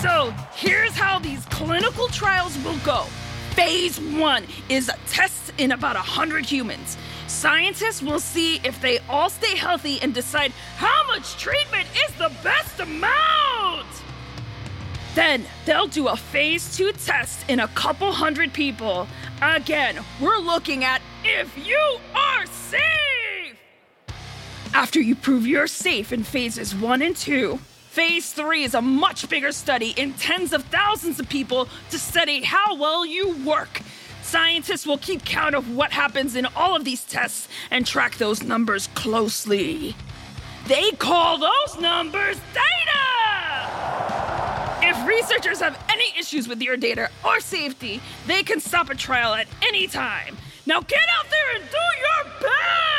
So 0.00 0.34
here's 0.54 0.96
how 0.96 1.18
these 1.18 1.44
clinical 1.46 2.08
trials 2.08 2.56
will 2.64 2.78
go. 2.78 3.02
Phase 3.50 4.00
one 4.00 4.44
is 4.68 4.90
tests 5.08 5.52
in 5.58 5.72
about 5.72 5.96
100 5.96 6.46
humans. 6.46 6.96
Scientists 7.28 8.02
will 8.02 8.18
see 8.18 8.56
if 8.64 8.80
they 8.80 8.98
all 9.00 9.28
stay 9.28 9.54
healthy 9.54 10.00
and 10.00 10.14
decide 10.14 10.50
how 10.76 11.06
much 11.06 11.36
treatment 11.36 11.86
is 12.08 12.14
the 12.14 12.32
best 12.42 12.80
amount. 12.80 13.86
Then 15.14 15.44
they'll 15.66 15.86
do 15.86 16.08
a 16.08 16.16
phase 16.16 16.74
two 16.74 16.90
test 16.92 17.48
in 17.50 17.60
a 17.60 17.68
couple 17.68 18.12
hundred 18.12 18.54
people. 18.54 19.06
Again, 19.42 19.98
we're 20.20 20.38
looking 20.38 20.84
at 20.84 21.02
if 21.22 21.54
you 21.66 21.98
are 22.14 22.46
safe. 22.46 23.58
After 24.72 25.00
you 25.00 25.14
prove 25.14 25.46
you're 25.46 25.66
safe 25.66 26.12
in 26.12 26.24
phases 26.24 26.74
one 26.74 27.02
and 27.02 27.14
two, 27.14 27.58
phase 27.90 28.32
three 28.32 28.64
is 28.64 28.74
a 28.74 28.80
much 28.80 29.28
bigger 29.28 29.52
study 29.52 29.92
in 29.98 30.14
tens 30.14 30.54
of 30.54 30.64
thousands 30.64 31.20
of 31.20 31.28
people 31.28 31.68
to 31.90 31.98
study 31.98 32.42
how 32.42 32.76
well 32.76 33.04
you 33.04 33.36
work. 33.44 33.82
Scientists 34.28 34.86
will 34.86 34.98
keep 34.98 35.24
count 35.24 35.54
of 35.54 35.74
what 35.74 35.90
happens 35.90 36.36
in 36.36 36.44
all 36.54 36.76
of 36.76 36.84
these 36.84 37.02
tests 37.02 37.48
and 37.70 37.86
track 37.86 38.18
those 38.18 38.42
numbers 38.42 38.88
closely. 38.88 39.96
They 40.66 40.90
call 40.90 41.38
those 41.38 41.80
numbers 41.80 42.36
data! 42.52 42.68
If 44.82 45.08
researchers 45.08 45.60
have 45.60 45.82
any 45.90 46.12
issues 46.18 46.46
with 46.46 46.60
your 46.60 46.76
data 46.76 47.08
or 47.24 47.40
safety, 47.40 48.02
they 48.26 48.42
can 48.42 48.60
stop 48.60 48.90
a 48.90 48.94
trial 48.94 49.32
at 49.32 49.46
any 49.62 49.86
time. 49.86 50.36
Now 50.66 50.82
get 50.82 51.08
out 51.18 51.30
there 51.30 51.56
and 51.56 51.64
do 51.70 51.78
your 51.78 52.24
best! 52.42 52.97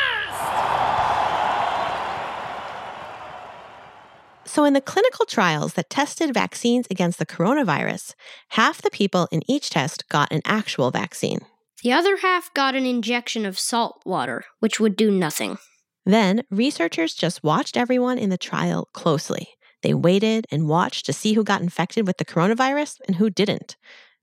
So, 4.52 4.64
in 4.64 4.72
the 4.72 4.80
clinical 4.80 5.26
trials 5.26 5.74
that 5.74 5.90
tested 5.90 6.34
vaccines 6.34 6.88
against 6.90 7.20
the 7.20 7.24
coronavirus, 7.24 8.14
half 8.48 8.82
the 8.82 8.90
people 8.90 9.28
in 9.30 9.48
each 9.48 9.70
test 9.70 10.08
got 10.08 10.32
an 10.32 10.40
actual 10.44 10.90
vaccine. 10.90 11.38
The 11.84 11.92
other 11.92 12.16
half 12.16 12.52
got 12.52 12.74
an 12.74 12.84
injection 12.84 13.46
of 13.46 13.60
salt 13.60 14.02
water, 14.04 14.44
which 14.58 14.80
would 14.80 14.96
do 14.96 15.12
nothing. 15.12 15.58
Then, 16.04 16.42
researchers 16.50 17.14
just 17.14 17.44
watched 17.44 17.76
everyone 17.76 18.18
in 18.18 18.30
the 18.30 18.36
trial 18.36 18.88
closely. 18.92 19.50
They 19.84 19.94
waited 19.94 20.48
and 20.50 20.66
watched 20.66 21.06
to 21.06 21.12
see 21.12 21.34
who 21.34 21.44
got 21.44 21.62
infected 21.62 22.04
with 22.04 22.16
the 22.16 22.24
coronavirus 22.24 22.96
and 23.06 23.14
who 23.18 23.30
didn't. 23.30 23.76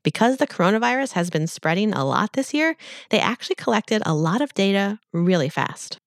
Because 0.04 0.38
the 0.38 0.46
coronavirus 0.46 1.14
has 1.14 1.30
been 1.30 1.48
spreading 1.48 1.94
a 1.94 2.04
lot 2.04 2.34
this 2.34 2.54
year, 2.54 2.76
they 3.12 3.20
actually 3.22 3.56
collected 3.56 4.04
a 4.06 4.14
lot 4.14 4.42
of 4.42 4.54
data 4.54 5.00
really 5.14 5.48
fast. 5.48 6.00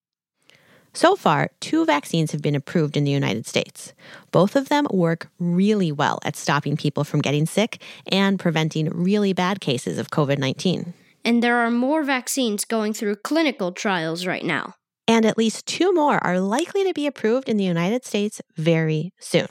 So 0.93 1.15
far, 1.15 1.51
two 1.61 1.85
vaccines 1.85 2.33
have 2.33 2.43
been 2.43 2.57
approved 2.57 2.97
in 2.97 3.05
the 3.05 3.11
United 3.11 3.47
States. 3.47 3.95
Both 4.33 4.57
of 4.57 4.69
them 4.69 4.87
work 4.91 5.29
really 5.39 5.93
well 5.93 6.19
at 6.25 6.37
stopping 6.37 6.77
people 6.77 7.05
from 7.05 7.21
getting 7.21 7.47
sick 7.47 7.81
and 8.11 8.39
preventing 8.39 8.89
really 8.91 9.33
bad 9.33 9.61
cases 9.61 9.99
of 9.99 10.11
COVID 10.11 10.39
19. 10.39 10.93
And 11.25 11.43
there 11.43 11.57
are 11.57 11.71
more 11.71 12.03
vaccines 12.03 12.65
going 12.65 12.93
through 12.93 13.17
clinical 13.17 13.73
trials 13.73 14.27
right 14.27 14.45
now. 14.45 14.75
And 15.07 15.27
at 15.27 15.37
least 15.37 15.67
two 15.67 15.93
more 15.93 16.23
are 16.25 16.41
likely 16.41 16.85
to 16.85 16.95
be 16.95 17.07
approved 17.07 17.49
in 17.49 17.57
the 17.57 17.65
United 17.65 18.05
States 18.05 18.41
very 18.57 19.13
soon. 19.19 19.49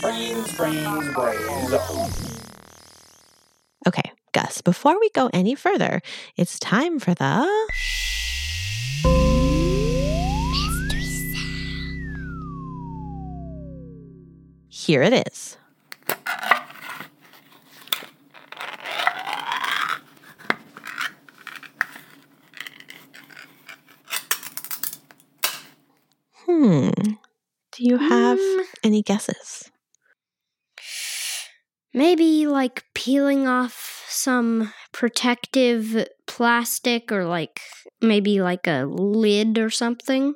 Brains, 0.00 0.56
brains, 0.56 1.12
brains. 1.14 2.42
Okay, 3.86 4.12
Gus, 4.32 4.60
before 4.60 4.98
we 5.00 5.10
go 5.10 5.28
any 5.32 5.54
further, 5.54 6.02
it's 6.36 6.58
time 6.58 6.98
for 6.98 7.14
the. 7.14 7.48
Here 14.86 15.02
it 15.02 15.12
is. 15.28 15.56
Hmm. 26.46 26.90
Do 27.72 27.84
you 27.84 27.98
have 27.98 28.38
Hmm. 28.40 28.62
any 28.84 29.02
guesses? 29.02 29.70
Maybe 31.94 32.46
like 32.46 32.84
peeling 32.94 33.46
off 33.46 34.04
some 34.08 34.72
protective 34.92 36.06
plastic 36.26 37.12
or 37.12 37.24
like 37.24 37.60
maybe 38.00 38.40
like 38.40 38.66
a 38.66 38.84
lid 38.86 39.58
or 39.58 39.70
something. 39.70 40.34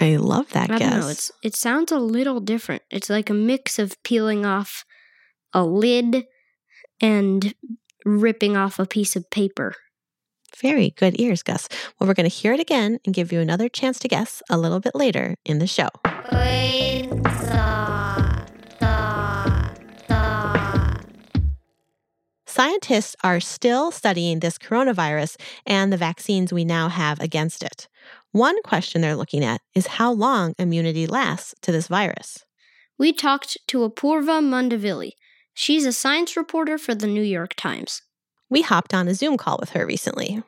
I 0.00 0.16
love 0.16 0.50
that 0.50 0.70
I 0.70 0.78
guess. 0.78 0.90
don't 0.90 1.00
know. 1.00 1.08
It's 1.08 1.32
it 1.42 1.56
sounds 1.56 1.92
a 1.92 1.98
little 1.98 2.40
different. 2.40 2.82
It's 2.90 3.08
like 3.08 3.30
a 3.30 3.34
mix 3.34 3.78
of 3.78 4.02
peeling 4.02 4.44
off 4.44 4.84
a 5.52 5.64
lid 5.64 6.24
and 7.00 7.54
ripping 8.04 8.56
off 8.56 8.78
a 8.78 8.86
piece 8.86 9.16
of 9.16 9.30
paper. 9.30 9.74
Very 10.60 10.90
good 10.90 11.20
ears, 11.20 11.42
Gus. 11.42 11.68
Well, 11.98 12.06
we're 12.06 12.14
going 12.14 12.28
to 12.28 12.34
hear 12.34 12.52
it 12.52 12.60
again 12.60 12.98
and 13.04 13.14
give 13.14 13.32
you 13.32 13.40
another 13.40 13.68
chance 13.68 13.98
to 14.00 14.08
guess 14.08 14.42
a 14.48 14.56
little 14.56 14.80
bit 14.80 14.94
later 14.94 15.36
in 15.44 15.58
the 15.58 15.66
show. 15.66 15.88
Scientists 22.46 23.16
are 23.24 23.40
still 23.40 23.90
studying 23.90 24.38
this 24.38 24.58
coronavirus 24.58 25.36
and 25.66 25.92
the 25.92 25.96
vaccines 25.96 26.52
we 26.52 26.64
now 26.64 26.88
have 26.88 27.18
against 27.18 27.64
it. 27.64 27.88
One 28.34 28.60
question 28.62 29.00
they're 29.00 29.14
looking 29.14 29.44
at 29.44 29.60
is 29.76 29.86
how 29.86 30.10
long 30.10 30.56
immunity 30.58 31.06
lasts 31.06 31.54
to 31.62 31.70
this 31.70 31.86
virus. 31.86 32.44
We 32.98 33.12
talked 33.12 33.56
to 33.68 33.88
Apoorva 33.88 34.42
Mandavilli. 34.42 35.12
She's 35.52 35.86
a 35.86 35.92
science 35.92 36.36
reporter 36.36 36.76
for 36.76 36.96
the 36.96 37.06
New 37.06 37.22
York 37.22 37.54
Times. 37.54 38.02
We 38.50 38.62
hopped 38.62 38.92
on 38.92 39.06
a 39.06 39.14
Zoom 39.14 39.36
call 39.36 39.56
with 39.60 39.70
her 39.70 39.86
recently. 39.86 40.42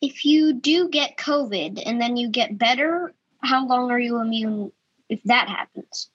If 0.00 0.24
you 0.24 0.52
do 0.52 0.88
get 0.88 1.16
COVID 1.16 1.82
and 1.84 2.00
then 2.00 2.16
you 2.16 2.28
get 2.28 2.56
better, 2.56 3.12
how 3.42 3.66
long 3.66 3.90
are 3.90 3.98
you 3.98 4.20
immune 4.20 4.70
if 5.08 5.20
that 5.24 5.48
happens? 5.48 6.08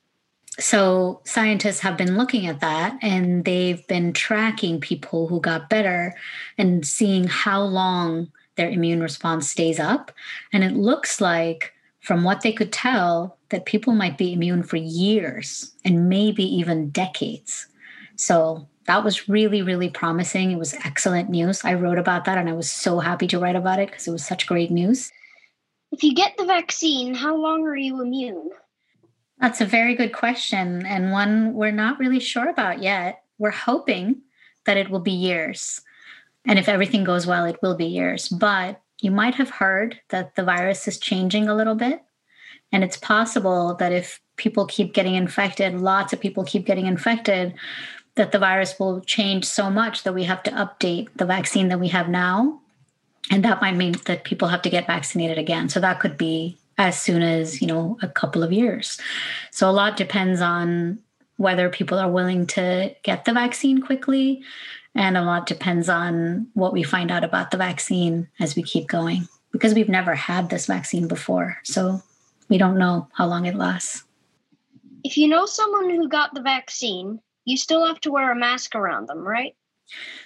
So, 0.57 1.19
scientists 1.25 1.81
have 1.81 1.97
been 1.97 2.17
looking 2.17 2.47
at 2.47 2.61
that 2.61 2.97
and 3.01 3.43
they've 3.43 3.85
been 3.87 4.13
tracking 4.13 4.79
people 4.79 5.27
who 5.27 5.41
got 5.41 5.69
better 5.69 6.15
and 6.57 6.87
seeing 6.87 7.25
how 7.27 7.61
long 7.61 8.31
their 8.59 8.69
immune 8.69 9.01
response 9.01 9.49
stays 9.49 9.79
up. 9.79 10.11
And 10.51 10.63
it 10.63 10.73
looks 10.75 11.21
like, 11.21 11.73
from 12.01 12.23
what 12.23 12.41
they 12.41 12.51
could 12.51 12.71
tell, 12.71 13.37
that 13.49 13.65
people 13.65 13.93
might 13.93 14.17
be 14.17 14.33
immune 14.33 14.63
for 14.63 14.75
years 14.75 15.73
and 15.85 16.09
maybe 16.09 16.43
even 16.43 16.89
decades. 16.89 17.67
So, 18.17 18.67
that 18.85 19.03
was 19.03 19.29
really, 19.29 19.61
really 19.61 19.89
promising. 19.89 20.49
It 20.49 20.57
was 20.57 20.73
excellent 20.83 21.29
news. 21.29 21.63
I 21.63 21.75
wrote 21.75 21.99
about 21.99 22.25
that 22.25 22.39
and 22.39 22.49
I 22.49 22.53
was 22.53 22.71
so 22.71 22.97
happy 22.97 23.27
to 23.27 23.37
write 23.37 23.55
about 23.55 23.79
it 23.79 23.91
because 23.91 24.07
it 24.07 24.11
was 24.11 24.25
such 24.25 24.47
great 24.47 24.71
news. 24.71 25.11
If 25.91 26.03
you 26.03 26.15
get 26.15 26.35
the 26.37 26.45
vaccine, 26.45 27.13
how 27.13 27.35
long 27.35 27.67
are 27.67 27.75
you 27.75 28.01
immune? 28.01 28.49
That's 29.39 29.61
a 29.61 29.65
very 29.65 29.93
good 29.93 30.11
question 30.11 30.87
and 30.87 31.11
one 31.11 31.53
we're 31.53 31.71
not 31.71 31.99
really 31.99 32.19
sure 32.19 32.49
about 32.49 32.81
yet. 32.81 33.21
We're 33.37 33.51
hoping 33.51 34.23
that 34.65 34.77
it 34.77 34.89
will 34.89 35.01
be 35.01 35.11
years. 35.11 35.81
And 36.45 36.57
if 36.57 36.69
everything 36.69 37.03
goes 37.03 37.27
well, 37.27 37.45
it 37.45 37.61
will 37.61 37.75
be 37.75 37.85
years. 37.85 38.29
But 38.29 38.81
you 39.01 39.11
might 39.11 39.35
have 39.35 39.49
heard 39.49 39.99
that 40.09 40.35
the 40.35 40.43
virus 40.43 40.87
is 40.87 40.97
changing 40.99 41.47
a 41.47 41.55
little 41.55 41.75
bit. 41.75 42.01
And 42.71 42.83
it's 42.83 42.97
possible 42.97 43.75
that 43.75 43.91
if 43.91 44.19
people 44.37 44.65
keep 44.65 44.93
getting 44.93 45.15
infected, 45.15 45.79
lots 45.79 46.13
of 46.13 46.19
people 46.19 46.43
keep 46.43 46.65
getting 46.65 46.85
infected, 46.85 47.55
that 48.15 48.31
the 48.31 48.39
virus 48.39 48.77
will 48.79 49.01
change 49.01 49.45
so 49.45 49.69
much 49.69 50.03
that 50.03 50.13
we 50.13 50.23
have 50.25 50.43
to 50.43 50.51
update 50.51 51.07
the 51.15 51.25
vaccine 51.25 51.69
that 51.69 51.79
we 51.79 51.87
have 51.89 52.09
now. 52.09 52.59
And 53.31 53.43
that 53.43 53.61
might 53.61 53.75
mean 53.75 53.95
that 54.05 54.23
people 54.23 54.47
have 54.47 54.61
to 54.63 54.69
get 54.69 54.87
vaccinated 54.87 55.37
again. 55.37 55.69
So 55.69 55.79
that 55.79 55.99
could 55.99 56.17
be 56.17 56.57
as 56.77 56.99
soon 56.99 57.21
as, 57.21 57.61
you 57.61 57.67
know, 57.67 57.97
a 58.01 58.07
couple 58.07 58.43
of 58.43 58.53
years. 58.53 58.99
So 59.51 59.69
a 59.69 59.71
lot 59.71 59.97
depends 59.97 60.41
on 60.41 60.99
whether 61.37 61.69
people 61.69 61.97
are 61.97 62.11
willing 62.11 62.45
to 62.47 62.95
get 63.03 63.25
the 63.25 63.33
vaccine 63.33 63.81
quickly. 63.81 64.43
And 64.95 65.15
a 65.17 65.21
lot 65.21 65.45
depends 65.45 65.87
on 65.87 66.47
what 66.53 66.73
we 66.73 66.83
find 66.83 67.11
out 67.11 67.23
about 67.23 67.51
the 67.51 67.57
vaccine 67.57 68.27
as 68.39 68.55
we 68.55 68.63
keep 68.63 68.87
going, 68.87 69.27
because 69.51 69.73
we've 69.73 69.89
never 69.89 70.15
had 70.15 70.49
this 70.49 70.65
vaccine 70.65 71.07
before. 71.07 71.57
So 71.63 72.01
we 72.49 72.57
don't 72.57 72.77
know 72.77 73.07
how 73.13 73.27
long 73.27 73.45
it 73.45 73.55
lasts. 73.55 74.03
If 75.03 75.17
you 75.17 75.27
know 75.27 75.45
someone 75.45 75.89
who 75.89 76.09
got 76.09 76.33
the 76.33 76.41
vaccine, 76.41 77.19
you 77.45 77.55
still 77.55 77.85
have 77.85 78.01
to 78.01 78.11
wear 78.11 78.31
a 78.31 78.35
mask 78.35 78.75
around 78.75 79.07
them, 79.07 79.19
right? 79.19 79.55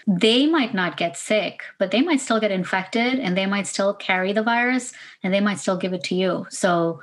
They 0.08 0.46
might 0.48 0.74
not 0.74 0.98
get 0.98 1.16
sick, 1.16 1.62
but 1.80 1.92
they 1.92 2.02
might 2.02 2.20
still 2.20 2.40
get 2.40 2.52
infected 2.52 3.20
and 3.20 3.38
they 3.38 3.46
might 3.46 3.68
still 3.68 3.94
carry 3.94 4.34
the 4.34 4.44
virus 4.44 4.92
and 5.24 5.34
they 5.34 5.40
might 5.40 5.60
still 5.60 5.78
give 5.78 5.94
it 5.94 6.04
to 6.06 6.16
you. 6.16 6.46
So 6.50 7.00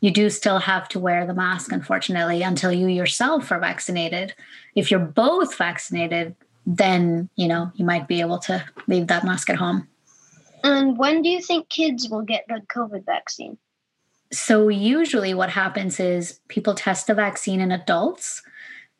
you 0.00 0.12
do 0.12 0.30
still 0.30 0.58
have 0.58 0.88
to 0.90 1.00
wear 1.00 1.26
the 1.26 1.34
mask, 1.34 1.72
unfortunately, 1.72 2.42
until 2.42 2.72
you 2.72 2.86
yourself 2.86 3.50
are 3.50 3.58
vaccinated. 3.58 4.34
If 4.76 4.90
you're 4.90 5.00
both 5.00 5.56
vaccinated, 5.56 6.36
then 6.66 7.28
you 7.36 7.48
know 7.48 7.70
you 7.74 7.84
might 7.84 8.08
be 8.08 8.20
able 8.20 8.38
to 8.38 8.64
leave 8.86 9.06
that 9.08 9.24
mask 9.24 9.50
at 9.50 9.56
home. 9.56 9.88
And 10.62 10.96
when 10.96 11.22
do 11.22 11.28
you 11.28 11.42
think 11.42 11.68
kids 11.68 12.08
will 12.08 12.22
get 12.22 12.46
the 12.48 12.62
COVID 12.74 13.04
vaccine? 13.04 13.58
So 14.32 14.68
usually 14.68 15.34
what 15.34 15.50
happens 15.50 16.00
is 16.00 16.40
people 16.48 16.74
test 16.74 17.06
the 17.06 17.14
vaccine 17.14 17.60
in 17.60 17.70
adults 17.70 18.42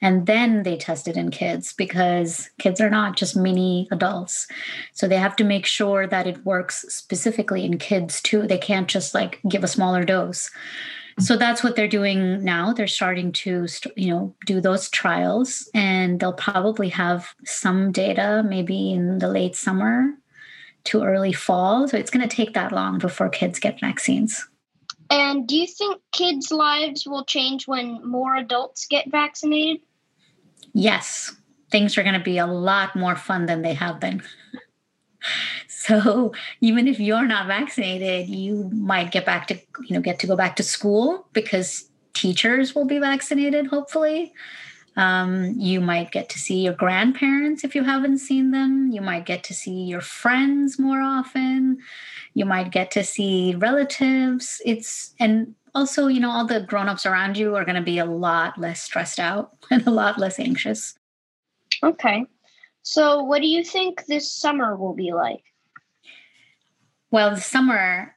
and 0.04 0.26
then 0.26 0.64
they 0.64 0.76
test 0.76 1.09
it 1.09 1.16
in 1.16 1.30
kids 1.30 1.73
because 1.73 2.50
kids 2.59 2.78
are 2.78 2.90
not 2.90 3.16
just 3.16 3.37
mini 3.37 3.88
adults. 3.90 4.47
So 4.92 5.09
they 5.09 5.16
have 5.16 5.35
to 5.37 5.44
make 5.44 5.64
sure 5.64 6.06
that 6.06 6.26
it 6.26 6.44
works 6.44 6.85
specifically 6.88 7.64
in 7.64 7.78
kids 7.78 8.21
too. 8.21 8.47
They 8.47 8.59
can't 8.59 8.87
just 8.87 9.14
like 9.14 9.40
give 9.49 9.64
a 9.64 9.68
smaller 9.68 10.04
dose. 10.04 10.50
So 11.18 11.37
that's 11.37 11.62
what 11.62 11.76
they're 11.76 11.87
doing 11.87 12.42
now. 12.42 12.73
They're 12.73 12.87
starting 12.87 13.30
to, 13.33 13.66
you 13.97 14.11
know, 14.11 14.35
do 14.47 14.61
those 14.61 14.90
trials, 14.90 15.68
and 15.73 16.18
they'll 16.18 16.33
probably 16.33 16.88
have 16.88 17.35
some 17.44 17.92
data 17.92 18.42
maybe 18.47 18.92
in 18.92 19.18
the 19.18 19.28
late 19.28 19.54
summer 19.54 20.14
to 20.85 21.04
early 21.04 21.33
fall. 21.33 21.87
So 21.88 21.97
it's 21.97 22.11
going 22.11 22.28
to 22.28 22.37
take 22.37 22.54
that 22.54 22.73
long 22.73 22.99
before 22.99 23.28
kids 23.28 23.59
get 23.59 23.80
vaccines. 23.80 24.47
And 25.11 25.47
do 25.47 25.56
you 25.56 25.66
think 25.66 26.00
kids' 26.12 26.50
lives 26.50 27.06
will 27.06 27.25
change 27.25 27.68
when 27.68 28.06
more 28.06 28.37
adults 28.37 28.87
get 28.87 29.11
vaccinated? 29.11 29.83
Yes, 30.73 31.35
things 31.71 31.97
are 31.97 32.02
going 32.02 32.18
to 32.18 32.25
be 32.25 32.38
a 32.38 32.47
lot 32.47 32.97
more 32.97 33.14
fun 33.14 33.47
than 33.47 33.62
they 33.62 33.75
have 33.75 34.00
been. 34.00 34.23
so 35.69 36.33
even 36.61 36.88
if 36.88 37.00
you're 37.00 37.26
not 37.26 37.47
vaccinated, 37.47 38.28
you 38.28 38.71
might 38.73 39.11
get 39.11 39.26
back 39.26 39.47
to, 39.49 39.54
you 39.54 39.95
know, 39.95 40.00
get 40.00 40.19
to 40.21 40.26
go 40.26 40.37
back 40.37 40.57
to 40.57 40.62
school 40.62 41.26
because 41.33 41.88
teachers 42.14 42.75
will 42.75 42.87
be 42.87 42.99
vaccinated, 42.99 43.66
hopefully. 43.66 44.33
Um, 44.97 45.54
you 45.59 45.81
might 45.81 46.12
get 46.12 46.28
to 46.31 46.38
see 46.38 46.62
your 46.62 46.75
grandparents 46.75 47.64
if 47.64 47.75
you 47.75 47.83
haven't 47.83 48.19
seen 48.19 48.52
them. 48.52 48.90
You 48.93 49.00
might 49.00 49.26
get 49.26 49.43
to 49.45 49.54
see 49.54 49.83
your 49.83 50.00
friends 50.00 50.78
more 50.78 51.00
often. 51.00 51.78
You 52.35 52.45
might 52.45 52.71
get 52.71 52.90
to 52.93 53.02
see 53.02 53.57
relatives. 53.57 54.62
It's, 54.64 55.14
and 55.19 55.54
also, 55.75 56.07
you 56.07 56.21
know, 56.21 56.31
all 56.31 56.47
the 56.47 56.61
grown-ups 56.61 57.07
around 57.07 57.37
you 57.37 57.57
are 57.57 57.64
going 57.64 57.75
to 57.75 57.83
be 57.83 57.99
a 57.99 58.04
lot 58.04 58.57
less 58.59 58.83
stressed 58.83 59.19
out 59.19 59.57
and 59.71 59.85
a 59.87 59.90
lot 59.90 60.19
less 60.19 60.38
anxious. 60.38 60.95
Okay. 61.83 62.26
So, 62.85 63.23
what 63.23 63.41
do 63.41 63.49
you 63.49 63.64
think 63.64 64.05
this 64.05 64.31
summer 64.31 64.76
will 64.76 64.95
be 64.95 65.12
like? 65.12 65.43
Well, 67.11 67.31
the 67.35 67.41
summer 67.41 68.14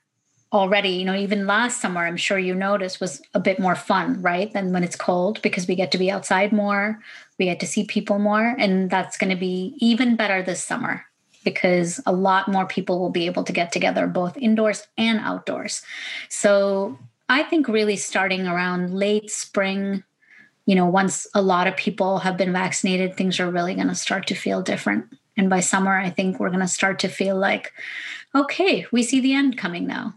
already, 0.52 0.90
you 0.90 1.06
know, 1.06 1.16
even 1.16 1.48
last 1.48 1.82
summer, 1.82 2.06
I'm 2.06 2.18
sure 2.18 2.38
you 2.38 2.54
noticed 2.54 3.00
was 3.00 3.22
a 3.34 3.40
bit 3.40 3.60
more 3.60 3.76
fun, 3.76 4.22
right? 4.22 4.52
Than 4.52 4.74
when 4.74 4.84
it's 4.84 4.98
cold 4.98 5.42
because 5.42 5.68
we 5.68 5.76
get 5.76 5.92
to 5.94 5.98
be 5.98 6.12
outside 6.12 6.52
more, 6.52 7.00
we 7.40 7.46
get 7.46 7.62
to 7.62 7.68
see 7.68 7.86
people 7.86 8.20
more. 8.20 8.56
And 8.60 8.90
that's 8.90 9.18
going 9.18 9.30
to 9.30 9.40
be 9.40 9.74
even 9.78 10.18
better 10.18 10.44
this 10.44 10.64
summer 10.64 11.06
because 11.46 12.02
a 12.06 12.12
lot 12.12 12.50
more 12.50 12.66
people 12.66 13.00
will 13.00 13.10
be 13.10 13.26
able 13.26 13.46
to 13.46 13.54
get 13.54 13.72
together 13.72 14.06
both 14.06 14.36
indoors 14.36 14.86
and 14.98 15.20
outdoors. 15.20 15.82
So 16.28 17.00
I 17.30 17.44
think 17.44 17.70
really 17.70 17.96
starting 17.96 18.48
around 18.48 18.94
late 18.94 19.32
spring, 19.32 20.04
you 20.68 20.76
know, 20.76 20.86
once 20.86 21.26
a 21.34 21.42
lot 21.42 21.66
of 21.66 21.78
people 21.78 22.20
have 22.20 22.36
been 22.36 22.52
vaccinated, 22.52 23.16
things 23.16 23.40
are 23.40 23.50
really 23.50 23.74
going 23.74 23.88
to 23.88 23.96
start 23.96 24.28
to 24.28 24.36
feel 24.36 24.62
different. 24.62 25.06
And 25.38 25.50
by 25.50 25.62
summer, 25.62 25.98
I 25.98 26.10
think 26.10 26.40
we're 26.40 26.50
going 26.50 26.60
to 26.60 26.68
start 26.68 27.00
to 27.00 27.08
feel 27.08 27.38
like, 27.38 27.72
okay, 28.36 28.86
we 28.92 29.02
see 29.02 29.22
the 29.22 29.34
end 29.34 29.58
coming 29.58 29.88
now. 29.88 30.16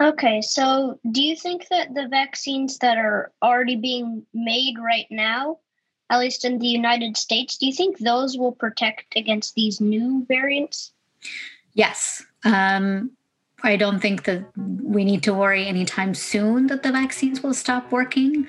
Okay, 0.00 0.40
so 0.40 1.00
do 1.10 1.22
you 1.22 1.34
think 1.34 1.66
that 1.70 1.92
the 1.92 2.06
vaccines 2.08 2.78
that 2.78 2.98
are 2.98 3.32
already 3.42 3.74
being 3.74 4.24
made 4.32 4.76
right 4.78 5.06
now, 5.10 5.58
at 6.08 6.20
least 6.20 6.44
in 6.44 6.60
the 6.60 6.68
United 6.68 7.16
States, 7.16 7.58
do 7.58 7.66
you 7.66 7.72
think 7.72 7.98
those 7.98 8.38
will 8.38 8.52
protect 8.52 9.16
against 9.16 9.56
these 9.56 9.80
new 9.80 10.24
variants? 10.28 10.92
Yes. 11.74 12.24
Um, 12.44 13.10
I 13.62 13.76
don't 13.76 14.00
think 14.00 14.22
that 14.24 14.44
we 14.56 15.04
need 15.04 15.24
to 15.24 15.34
worry 15.34 15.66
anytime 15.66 16.14
soon 16.14 16.68
that 16.68 16.84
the 16.84 16.92
vaccines 16.92 17.42
will 17.42 17.54
stop 17.54 17.90
working. 17.90 18.46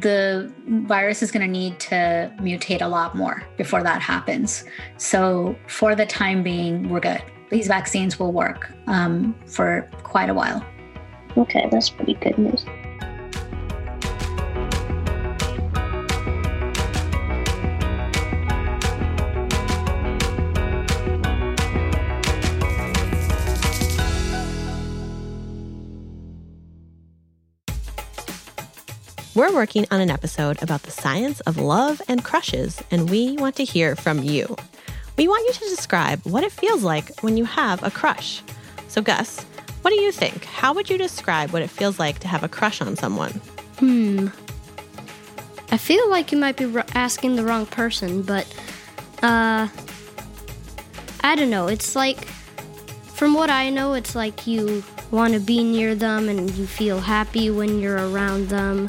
The 0.00 0.52
virus 0.66 1.22
is 1.22 1.30
going 1.30 1.46
to 1.46 1.50
need 1.50 1.78
to 1.80 2.32
mutate 2.40 2.82
a 2.82 2.88
lot 2.88 3.14
more 3.14 3.44
before 3.56 3.82
that 3.82 4.02
happens. 4.02 4.64
So, 4.96 5.56
for 5.68 5.94
the 5.94 6.06
time 6.06 6.42
being, 6.42 6.88
we're 6.88 7.00
good. 7.00 7.22
These 7.50 7.68
vaccines 7.68 8.18
will 8.18 8.32
work 8.32 8.70
um, 8.88 9.34
for 9.46 9.88
quite 10.02 10.30
a 10.30 10.34
while. 10.34 10.64
Okay, 11.36 11.68
that's 11.70 11.90
pretty 11.90 12.14
good 12.14 12.38
news. 12.38 12.64
We're 29.34 29.52
working 29.52 29.84
on 29.90 30.00
an 30.00 30.12
episode 30.12 30.62
about 30.62 30.84
the 30.84 30.92
science 30.92 31.40
of 31.40 31.56
love 31.56 32.00
and 32.06 32.22
crushes, 32.22 32.80
and 32.92 33.10
we 33.10 33.36
want 33.36 33.56
to 33.56 33.64
hear 33.64 33.96
from 33.96 34.22
you. 34.22 34.54
We 35.16 35.26
want 35.26 35.44
you 35.48 35.54
to 35.54 35.74
describe 35.74 36.24
what 36.24 36.44
it 36.44 36.52
feels 36.52 36.84
like 36.84 37.20
when 37.20 37.36
you 37.36 37.44
have 37.44 37.82
a 37.82 37.90
crush. 37.90 38.42
So, 38.86 39.02
Gus, 39.02 39.40
what 39.82 39.90
do 39.90 40.00
you 40.00 40.12
think? 40.12 40.44
How 40.44 40.72
would 40.72 40.88
you 40.88 40.96
describe 40.96 41.50
what 41.50 41.62
it 41.62 41.68
feels 41.68 41.98
like 41.98 42.20
to 42.20 42.28
have 42.28 42.44
a 42.44 42.48
crush 42.48 42.80
on 42.80 42.94
someone? 42.94 43.32
Hmm. 43.80 44.28
I 45.72 45.78
feel 45.78 46.08
like 46.08 46.30
you 46.30 46.38
might 46.38 46.56
be 46.56 46.72
asking 46.94 47.34
the 47.34 47.42
wrong 47.42 47.66
person, 47.66 48.22
but 48.22 48.46
uh 49.20 49.66
I 51.24 51.34
don't 51.34 51.50
know. 51.50 51.66
It's 51.66 51.96
like 51.96 52.24
from 53.16 53.34
what 53.34 53.50
I 53.50 53.68
know, 53.70 53.94
it's 53.94 54.14
like 54.14 54.46
you 54.46 54.84
want 55.10 55.34
to 55.34 55.40
be 55.40 55.64
near 55.64 55.96
them 55.96 56.28
and 56.28 56.48
you 56.52 56.68
feel 56.68 57.00
happy 57.00 57.50
when 57.50 57.80
you're 57.80 58.12
around 58.12 58.48
them 58.48 58.88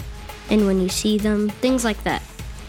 and 0.50 0.66
when 0.66 0.80
you 0.80 0.90
see 0.90 1.18
them, 1.18 1.50
things 1.50 1.84
like 1.84 2.02
that. 2.04 2.22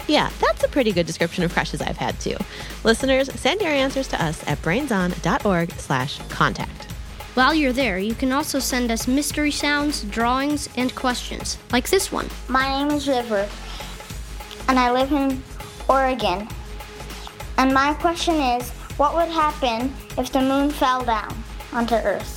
Yeah, 0.09 0.31
that's 0.41 0.62
a 0.62 0.69
pretty 0.69 0.93
good 0.93 1.07
description 1.07 1.43
of 1.43 1.53
crushes 1.53 1.81
I've 1.81 1.97
had 1.97 2.19
too. 2.21 2.37
Listeners, 2.85 3.33
send 3.41 3.61
your 3.61 3.71
answers 3.71 4.09
to 4.09 4.23
us 4.23 4.47
at 4.47 4.62
brainson.org 4.62 5.73
slash 5.73 6.19
contact. 6.29 6.85
While 7.35 7.55
you're 7.55 7.73
there, 7.73 7.99
you 7.99 8.15
can 8.15 8.33
also 8.33 8.59
send 8.59 8.91
us 8.91 9.07
mystery 9.07 9.51
sounds, 9.51 10.05
drawings, 10.05 10.69
and 10.77 10.95
questions, 10.95 11.59
like 11.71 11.91
this 11.91 12.11
one. 12.11 12.31
My 12.49 12.67
name 12.79 12.97
is 12.97 13.09
River, 13.09 13.49
and 14.69 14.79
I 14.79 14.91
live 14.91 15.12
in 15.12 15.43
Oregon. 15.89 16.49
And 17.59 17.75
my 17.75 17.95
question 17.95 18.37
is, 18.37 18.71
what 18.97 19.15
would 19.15 19.29
happen 19.29 19.93
if 20.17 20.33
the 20.33 20.41
moon 20.41 20.71
fell 20.71 21.05
down 21.05 21.37
onto 21.73 21.95
Earth? 21.95 22.36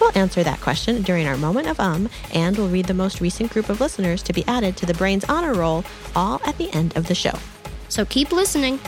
We'll 0.00 0.16
answer 0.16 0.42
that 0.42 0.60
question 0.60 1.02
during 1.02 1.26
our 1.26 1.36
moment 1.36 1.68
of 1.68 1.78
um, 1.78 2.08
and 2.32 2.56
we'll 2.56 2.68
read 2.68 2.86
the 2.86 2.94
most 2.94 3.20
recent 3.20 3.52
group 3.52 3.68
of 3.68 3.80
listeners 3.80 4.22
to 4.22 4.32
be 4.32 4.44
added 4.46 4.76
to 4.78 4.86
the 4.86 4.94
Brains 4.94 5.24
Honor 5.24 5.54
Roll, 5.54 5.84
all 6.16 6.40
at 6.46 6.56
the 6.58 6.72
end 6.72 6.96
of 6.96 7.06
the 7.06 7.14
show. 7.14 7.34
So 7.88 8.04
keep 8.04 8.32
listening. 8.32 8.80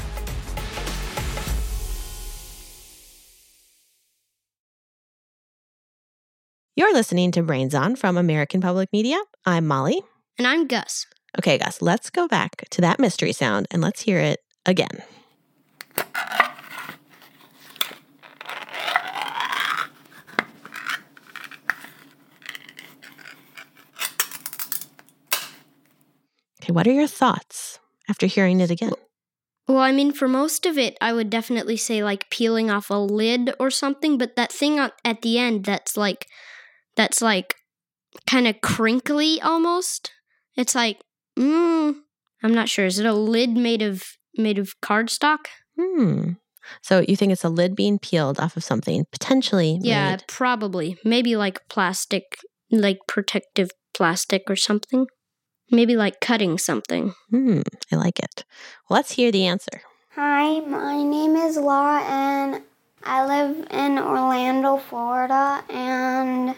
You're 6.75 6.95
listening 6.95 7.33
to 7.33 7.43
Brains 7.43 7.75
On 7.75 7.97
from 7.97 8.17
American 8.17 8.63
Public 8.63 8.91
Media. 8.93 9.19
I'm 9.45 9.67
Molly. 9.67 10.01
And 10.39 10.47
I'm 10.47 10.67
Gus. 10.67 11.07
Okay, 11.39 11.59
Gus, 11.59 11.83
let's 11.83 12.09
go 12.09 12.27
back 12.27 12.65
to 12.71 12.81
that 12.81 12.99
mystery 12.99 13.33
sound 13.33 13.67
and 13.71 13.83
let's 13.83 14.01
hear 14.01 14.19
it 14.19 14.41
again. 14.65 15.03
What 26.73 26.87
are 26.87 26.93
your 26.93 27.07
thoughts 27.07 27.79
after 28.09 28.27
hearing 28.27 28.61
it 28.61 28.71
again? 28.71 28.93
Well, 29.69 29.79
I 29.79 29.93
mean, 29.93 30.13
for 30.13 30.27
most 30.27 30.67
of 30.67 30.77
it, 30.77 30.97
I 31.01 31.13
would 31.13 31.31
definitely 31.31 31.77
say 31.77 32.03
like 32.03 32.31
peeling 32.31 32.71
off 32.71 32.91
a 32.91 32.95
lid 32.95 33.55
or 33.61 33.71
something, 33.71 34.19
but 34.19 34.37
that 34.37 34.53
thing 34.53 34.79
at 34.79 35.23
the 35.23 35.39
end 35.39 35.65
that's 35.65 35.97
like, 35.97 36.27
that's 36.97 37.23
like 37.23 37.55
kind 38.27 38.49
of 38.49 38.61
crinkly 38.61 39.41
almost. 39.41 40.11
It's 40.57 40.75
like, 40.75 41.01
mm, 41.39 41.95
I'm 42.43 42.55
not 42.55 42.69
sure. 42.69 42.87
Is 42.87 42.99
it 42.99 43.07
a 43.07 43.15
lid 43.15 43.51
made 43.51 43.83
of 43.83 44.03
made 44.37 44.59
of 44.59 44.75
cardstock? 44.81 45.47
Hmm. 45.79 46.33
So 46.81 47.05
you 47.07 47.17
think 47.17 47.33
it's 47.33 47.45
a 47.45 47.49
lid 47.49 47.75
being 47.75 47.99
peeled 47.99 48.39
off 48.41 48.57
of 48.57 48.65
something 48.65 49.05
potentially? 49.11 49.79
Yeah, 49.83 50.11
made. 50.11 50.25
probably. 50.29 50.97
Maybe 51.05 51.37
like 51.37 51.69
plastic, 51.69 52.39
like 52.71 52.99
protective 53.09 53.71
plastic 53.95 54.43
or 54.49 54.57
something. 54.57 55.07
Maybe 55.73 55.97
like 55.97 56.21
cutting 56.21 56.59
something. 56.59 57.15
Hmm, 57.31 57.63
I 57.91 57.97
like 57.97 58.19
it. 58.19 58.45
Well, 58.89 58.99
let's 58.99 59.13
hear 59.13 59.33
the 59.33 59.47
answer. 59.47 59.81
Hi, 60.11 60.61
my 60.61 61.03
name 61.03 61.35
is 61.35 61.57
Laura, 61.57 62.03
and 62.03 62.63
I 63.03 63.25
live 63.25 63.67
in 63.71 63.99
Orlando, 63.99 64.77
Florida, 64.77 65.65
and 65.71 66.55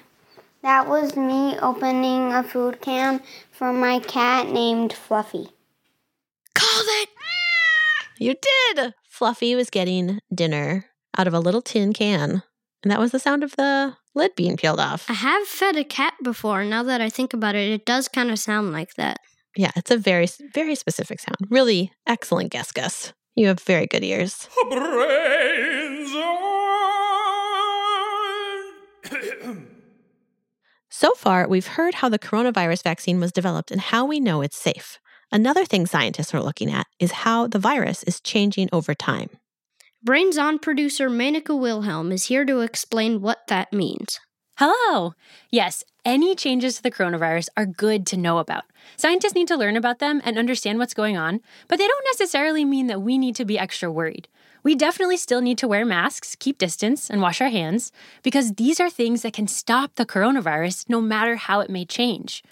that 0.63 0.89
was 0.89 1.15
me 1.15 1.57
opening 1.61 2.33
a 2.33 2.43
food 2.43 2.81
can 2.81 3.23
for 3.53 3.73
my 3.73 4.01
cat 4.01 4.49
named 4.49 4.93
Fluffy. 4.93 5.49
Called 6.57 6.87
it! 6.89 7.09
You 8.19 8.35
did! 8.35 8.95
Fluffy 9.09 9.55
was 9.55 9.71
getting 9.71 10.19
dinner 10.35 10.87
out 11.17 11.29
of 11.29 11.35
a 11.35 11.39
little 11.39 11.63
tin 11.63 11.93
can, 11.93 12.43
and 12.83 12.91
that 12.91 12.99
was 12.99 13.13
the 13.13 13.21
sound 13.21 13.45
of 13.45 13.55
the 13.55 13.97
lid 14.15 14.35
being 14.37 14.57
peeled 14.57 14.81
off. 14.81 15.07
I 15.09 15.15
have 15.15 15.47
fed 15.47 15.77
a 15.77 15.85
cat 15.85 16.15
before. 16.23 16.65
Now 16.65 16.83
that 16.83 17.01
I 17.01 17.09
think 17.09 17.35
about 17.35 17.55
it, 17.55 17.71
it 17.71 17.87
does 17.87 18.09
kind 18.09 18.31
of 18.31 18.39
sound 18.39 18.73
like 18.73 18.95
that. 18.95 19.19
Yeah, 19.57 19.71
it's 19.77 19.91
a 19.91 19.97
very, 19.97 20.27
very 20.53 20.75
specific 20.75 21.21
sound. 21.21 21.37
Really 21.49 21.93
excellent 22.07 22.51
guess, 22.51 22.73
Gus. 22.73 23.13
You 23.35 23.49
have 23.49 23.61
very 23.61 23.87
good 23.87 24.05
ears. 24.05 24.49
So 30.97 31.11
far, 31.17 31.49
we've 31.49 31.67
heard 31.67 31.95
how 31.95 32.09
the 32.09 32.21
coronavirus 32.21 32.85
vaccine 32.85 33.19
was 33.19 33.33
developed 33.33 33.73
and 33.73 33.81
how 33.81 34.07
we 34.07 34.21
know 34.21 34.43
it's 34.43 34.57
safe. 34.57 35.01
Another 35.33 35.65
thing 35.65 35.87
scientists 35.87 36.33
are 36.33 36.41
looking 36.41 36.71
at 36.71 36.87
is 37.01 37.11
how 37.11 37.49
the 37.49 37.59
virus 37.59 38.05
is 38.05 38.21
changing 38.21 38.69
over 38.73 38.95
time. 38.95 39.29
Brains 40.05 40.37
On 40.37 40.59
producer 40.59 41.09
Menaka 41.09 41.59
Wilhelm 41.59 42.13
is 42.13 42.27
here 42.27 42.45
to 42.45 42.61
explain 42.61 43.23
what 43.23 43.47
that 43.47 43.73
means. 43.73 44.21
Hello! 44.59 45.15
Yes, 45.49 45.83
any 46.05 46.35
changes 46.35 46.77
to 46.77 46.83
the 46.83 46.91
coronavirus 46.91 47.49
are 47.57 47.65
good 47.65 48.07
to 48.09 48.19
know 48.19 48.37
about. 48.37 48.65
Scientists 48.99 49.35
need 49.35 49.49
to 49.49 49.57
learn 49.57 49.79
about 49.79 50.01
them 50.01 50.21
and 50.23 50.37
understand 50.37 50.79
what's 50.79 50.93
going 50.93 51.17
on, 51.17 51.41
but 51.69 51.79
they 51.79 51.87
don't 51.87 52.05
necessarily 52.13 52.67
mean 52.67 52.87
that 52.89 53.01
we 53.01 53.17
need 53.17 53.35
to 53.37 53.47
be 53.47 53.59
extra 53.59 53.91
worried. 53.91 54.29
We 54.63 54.75
definitely 54.75 55.17
still 55.17 55.41
need 55.41 55.57
to 55.57 55.69
wear 55.69 55.87
masks, 55.87 56.37
keep 56.39 56.59
distance, 56.59 57.09
and 57.09 57.23
wash 57.23 57.41
our 57.41 57.49
hands, 57.49 57.91
because 58.23 58.53
these 58.53 58.81
are 58.81 58.91
things 58.91 59.23
that 59.23 59.33
can 59.33 59.49
stop 59.49 59.95
the 59.95 60.05
coronavirus 60.05 60.87
no 60.87 61.01
matter 61.01 61.37
how 61.37 61.61
it 61.61 61.71
may 61.71 61.87
change. 61.87 62.43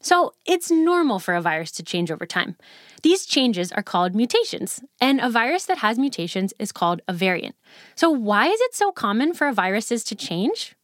So, 0.00 0.32
it's 0.46 0.70
normal 0.70 1.18
for 1.18 1.34
a 1.34 1.40
virus 1.40 1.72
to 1.72 1.82
change 1.82 2.10
over 2.10 2.24
time. 2.24 2.56
These 3.02 3.26
changes 3.26 3.72
are 3.72 3.82
called 3.82 4.14
mutations, 4.14 4.80
and 5.00 5.20
a 5.20 5.28
virus 5.28 5.66
that 5.66 5.78
has 5.78 5.98
mutations 5.98 6.54
is 6.58 6.70
called 6.70 7.02
a 7.08 7.12
variant. 7.12 7.56
So, 7.96 8.08
why 8.08 8.46
is 8.46 8.60
it 8.60 8.74
so 8.74 8.92
common 8.92 9.34
for 9.34 9.50
viruses 9.52 10.04
to 10.04 10.14
change? 10.14 10.76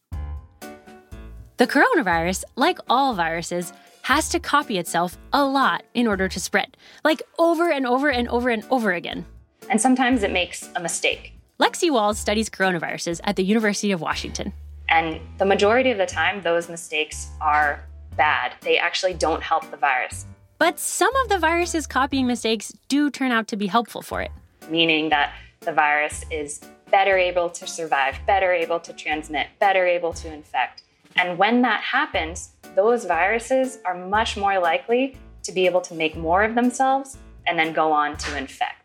The 1.57 1.67
coronavirus, 1.67 2.43
like 2.57 2.79
all 2.89 3.13
viruses, 3.13 3.71
has 4.01 4.27
to 4.29 4.39
copy 4.39 4.77
itself 4.77 5.17
a 5.31 5.45
lot 5.45 5.83
in 5.93 6.07
order 6.07 6.27
to 6.27 6.39
spread, 6.39 6.75
like 7.05 7.21
over 7.39 7.71
and 7.71 7.87
over 7.87 8.09
and 8.09 8.27
over 8.27 8.49
and 8.49 8.65
over 8.69 8.91
again. 8.91 9.25
And 9.69 9.79
sometimes 9.79 10.23
it 10.23 10.31
makes 10.31 10.69
a 10.75 10.81
mistake. 10.81 11.33
Lexi 11.59 11.89
Walls 11.89 12.19
studies 12.19 12.49
coronaviruses 12.49 13.21
at 13.23 13.37
the 13.37 13.43
University 13.43 13.93
of 13.93 14.01
Washington. 14.01 14.51
And 14.89 15.21
the 15.37 15.45
majority 15.45 15.89
of 15.89 15.97
the 15.97 16.05
time, 16.05 16.41
those 16.41 16.69
mistakes 16.69 17.29
are 17.39 17.83
bad. 18.15 18.53
They 18.61 18.77
actually 18.77 19.13
don't 19.13 19.43
help 19.43 19.69
the 19.71 19.77
virus. 19.77 20.25
But 20.57 20.79
some 20.79 21.15
of 21.17 21.29
the 21.29 21.37
virus's 21.37 21.85
copying 21.85 22.27
mistakes 22.27 22.71
do 22.87 23.09
turn 23.09 23.31
out 23.31 23.47
to 23.49 23.57
be 23.57 23.67
helpful 23.67 24.01
for 24.01 24.21
it. 24.21 24.31
Meaning 24.69 25.09
that 25.09 25.33
the 25.59 25.73
virus 25.73 26.23
is 26.31 26.61
better 26.91 27.17
able 27.17 27.49
to 27.49 27.67
survive, 27.67 28.15
better 28.25 28.53
able 28.53 28.79
to 28.79 28.93
transmit, 28.93 29.47
better 29.59 29.85
able 29.85 30.13
to 30.13 30.31
infect. 30.31 30.83
And 31.17 31.37
when 31.37 31.61
that 31.63 31.81
happens, 31.81 32.51
those 32.75 33.05
viruses 33.05 33.79
are 33.85 33.95
much 33.95 34.37
more 34.37 34.59
likely 34.59 35.17
to 35.43 35.51
be 35.51 35.65
able 35.65 35.81
to 35.81 35.93
make 35.93 36.15
more 36.15 36.43
of 36.43 36.55
themselves 36.55 37.17
and 37.47 37.57
then 37.57 37.73
go 37.73 37.91
on 37.91 38.17
to 38.17 38.37
infect. 38.37 38.84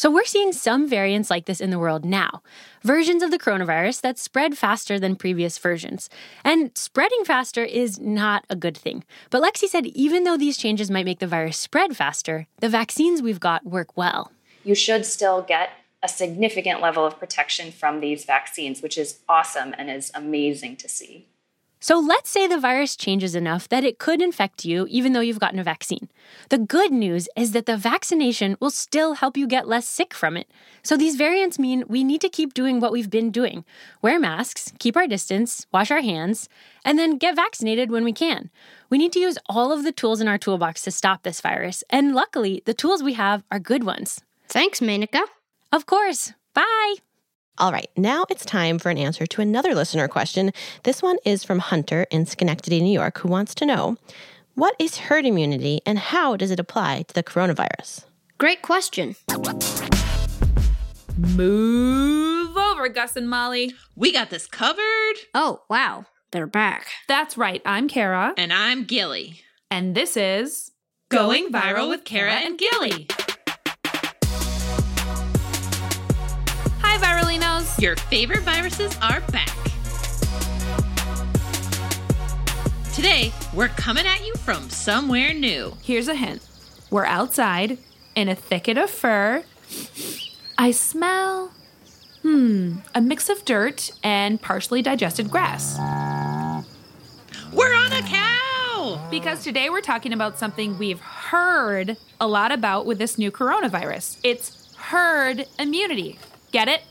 So, 0.00 0.10
we're 0.10 0.24
seeing 0.24 0.54
some 0.54 0.88
variants 0.88 1.28
like 1.28 1.44
this 1.44 1.60
in 1.60 1.68
the 1.68 1.78
world 1.78 2.06
now 2.06 2.42
versions 2.82 3.22
of 3.22 3.30
the 3.30 3.38
coronavirus 3.38 4.00
that 4.00 4.18
spread 4.18 4.56
faster 4.56 4.98
than 4.98 5.14
previous 5.14 5.58
versions. 5.58 6.08
And 6.42 6.70
spreading 6.74 7.22
faster 7.26 7.62
is 7.62 8.00
not 8.00 8.46
a 8.48 8.56
good 8.56 8.78
thing. 8.78 9.04
But 9.28 9.42
Lexi 9.42 9.68
said 9.68 9.84
even 9.88 10.24
though 10.24 10.38
these 10.38 10.56
changes 10.56 10.90
might 10.90 11.04
make 11.04 11.18
the 11.18 11.26
virus 11.26 11.58
spread 11.58 11.98
faster, 11.98 12.46
the 12.60 12.70
vaccines 12.70 13.20
we've 13.20 13.40
got 13.40 13.66
work 13.66 13.94
well. 13.94 14.32
You 14.64 14.74
should 14.74 15.04
still 15.04 15.42
get 15.42 15.68
a 16.02 16.08
significant 16.08 16.80
level 16.80 17.04
of 17.04 17.18
protection 17.18 17.70
from 17.70 18.00
these 18.00 18.24
vaccines, 18.24 18.80
which 18.80 18.96
is 18.96 19.18
awesome 19.28 19.74
and 19.76 19.90
is 19.90 20.10
amazing 20.14 20.76
to 20.76 20.88
see. 20.88 21.26
So 21.80 21.98
let's 21.98 22.28
say 22.28 22.46
the 22.46 22.60
virus 22.60 22.94
changes 22.94 23.34
enough 23.34 23.68
that 23.70 23.84
it 23.84 23.98
could 23.98 24.20
infect 24.20 24.66
you 24.66 24.86
even 24.90 25.14
though 25.14 25.20
you've 25.20 25.40
gotten 25.40 25.58
a 25.58 25.64
vaccine. 25.64 26.10
The 26.50 26.58
good 26.58 26.92
news 26.92 27.26
is 27.34 27.52
that 27.52 27.64
the 27.64 27.78
vaccination 27.78 28.56
will 28.60 28.70
still 28.70 29.14
help 29.14 29.36
you 29.36 29.46
get 29.46 29.66
less 29.66 29.88
sick 29.88 30.12
from 30.12 30.36
it. 30.36 30.50
So 30.82 30.96
these 30.96 31.16
variants 31.16 31.58
mean 31.58 31.84
we 31.88 32.04
need 32.04 32.20
to 32.20 32.28
keep 32.28 32.52
doing 32.52 32.80
what 32.80 32.92
we've 32.92 33.10
been 33.10 33.30
doing 33.30 33.64
wear 34.02 34.20
masks, 34.20 34.72
keep 34.78 34.96
our 34.96 35.06
distance, 35.06 35.66
wash 35.72 35.90
our 35.90 36.02
hands, 36.02 36.48
and 36.84 36.98
then 36.98 37.16
get 37.16 37.36
vaccinated 37.36 37.90
when 37.90 38.04
we 38.04 38.12
can. 38.12 38.50
We 38.90 38.98
need 38.98 39.12
to 39.12 39.20
use 39.20 39.38
all 39.46 39.72
of 39.72 39.82
the 39.82 39.92
tools 39.92 40.20
in 40.20 40.28
our 40.28 40.38
toolbox 40.38 40.82
to 40.82 40.90
stop 40.90 41.22
this 41.22 41.40
virus, 41.40 41.84
and 41.90 42.14
luckily, 42.14 42.62
the 42.66 42.74
tools 42.74 43.02
we 43.02 43.14
have 43.14 43.42
are 43.50 43.58
good 43.58 43.84
ones. 43.84 44.20
Thanks, 44.48 44.80
Menaka. 44.80 45.22
Of 45.72 45.86
course. 45.86 46.32
Bye. 46.54 47.09
All 47.60 47.72
right, 47.72 47.90
now 47.94 48.24
it's 48.30 48.46
time 48.46 48.78
for 48.78 48.88
an 48.88 48.96
answer 48.96 49.26
to 49.26 49.42
another 49.42 49.74
listener 49.74 50.08
question. 50.08 50.50
This 50.84 51.02
one 51.02 51.18
is 51.26 51.44
from 51.44 51.58
Hunter 51.58 52.06
in 52.10 52.24
Schenectady, 52.24 52.80
New 52.80 52.90
York, 52.90 53.18
who 53.18 53.28
wants 53.28 53.54
to 53.56 53.66
know 53.66 53.98
what 54.54 54.74
is 54.78 54.96
herd 54.96 55.26
immunity 55.26 55.82
and 55.84 55.98
how 55.98 56.36
does 56.36 56.50
it 56.50 56.58
apply 56.58 57.02
to 57.02 57.14
the 57.14 57.22
coronavirus? 57.22 58.06
Great 58.38 58.62
question. 58.62 59.14
Move 61.18 62.56
over, 62.56 62.88
Gus 62.88 63.14
and 63.14 63.28
Molly. 63.28 63.74
We 63.94 64.10
got 64.10 64.30
this 64.30 64.46
covered. 64.46 65.16
Oh, 65.34 65.60
wow. 65.68 66.06
They're 66.30 66.46
back. 66.46 66.86
That's 67.08 67.36
right. 67.36 67.60
I'm 67.66 67.88
Kara. 67.88 68.32
And 68.38 68.54
I'm 68.54 68.84
Gilly. 68.84 69.42
And 69.70 69.94
this 69.94 70.16
is 70.16 70.70
Going 71.10 71.52
Viral 71.52 71.90
with 71.90 72.04
Kara 72.06 72.32
and 72.32 72.58
Gilly. 72.58 73.06
Your 77.80 77.96
favorite 77.96 78.40
viruses 78.40 78.94
are 79.00 79.22
back. 79.32 79.56
Today, 82.92 83.32
we're 83.54 83.68
coming 83.68 84.06
at 84.06 84.26
you 84.26 84.34
from 84.34 84.68
somewhere 84.68 85.32
new. 85.32 85.78
Here's 85.82 86.06
a 86.06 86.14
hint 86.14 86.46
we're 86.90 87.06
outside 87.06 87.78
in 88.14 88.28
a 88.28 88.34
thicket 88.34 88.76
of 88.76 88.90
fur. 88.90 89.44
I 90.58 90.72
smell, 90.72 91.52
hmm, 92.20 92.80
a 92.94 93.00
mix 93.00 93.30
of 93.30 93.46
dirt 93.46 93.92
and 94.04 94.42
partially 94.42 94.82
digested 94.82 95.30
grass. 95.30 95.78
We're 97.50 97.74
on 97.74 97.92
a 97.94 98.02
cow! 98.02 99.08
Because 99.10 99.42
today 99.42 99.70
we're 99.70 99.80
talking 99.80 100.12
about 100.12 100.38
something 100.38 100.76
we've 100.76 101.00
heard 101.00 101.96
a 102.20 102.28
lot 102.28 102.52
about 102.52 102.84
with 102.84 102.98
this 102.98 103.16
new 103.16 103.30
coronavirus. 103.30 104.18
It's 104.22 104.74
herd 104.76 105.46
immunity. 105.58 106.18
Get 106.52 106.68
it? 106.68 106.82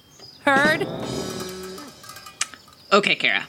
Herd? 0.46 0.88
Okay, 2.92 3.16
Kara. 3.16 3.48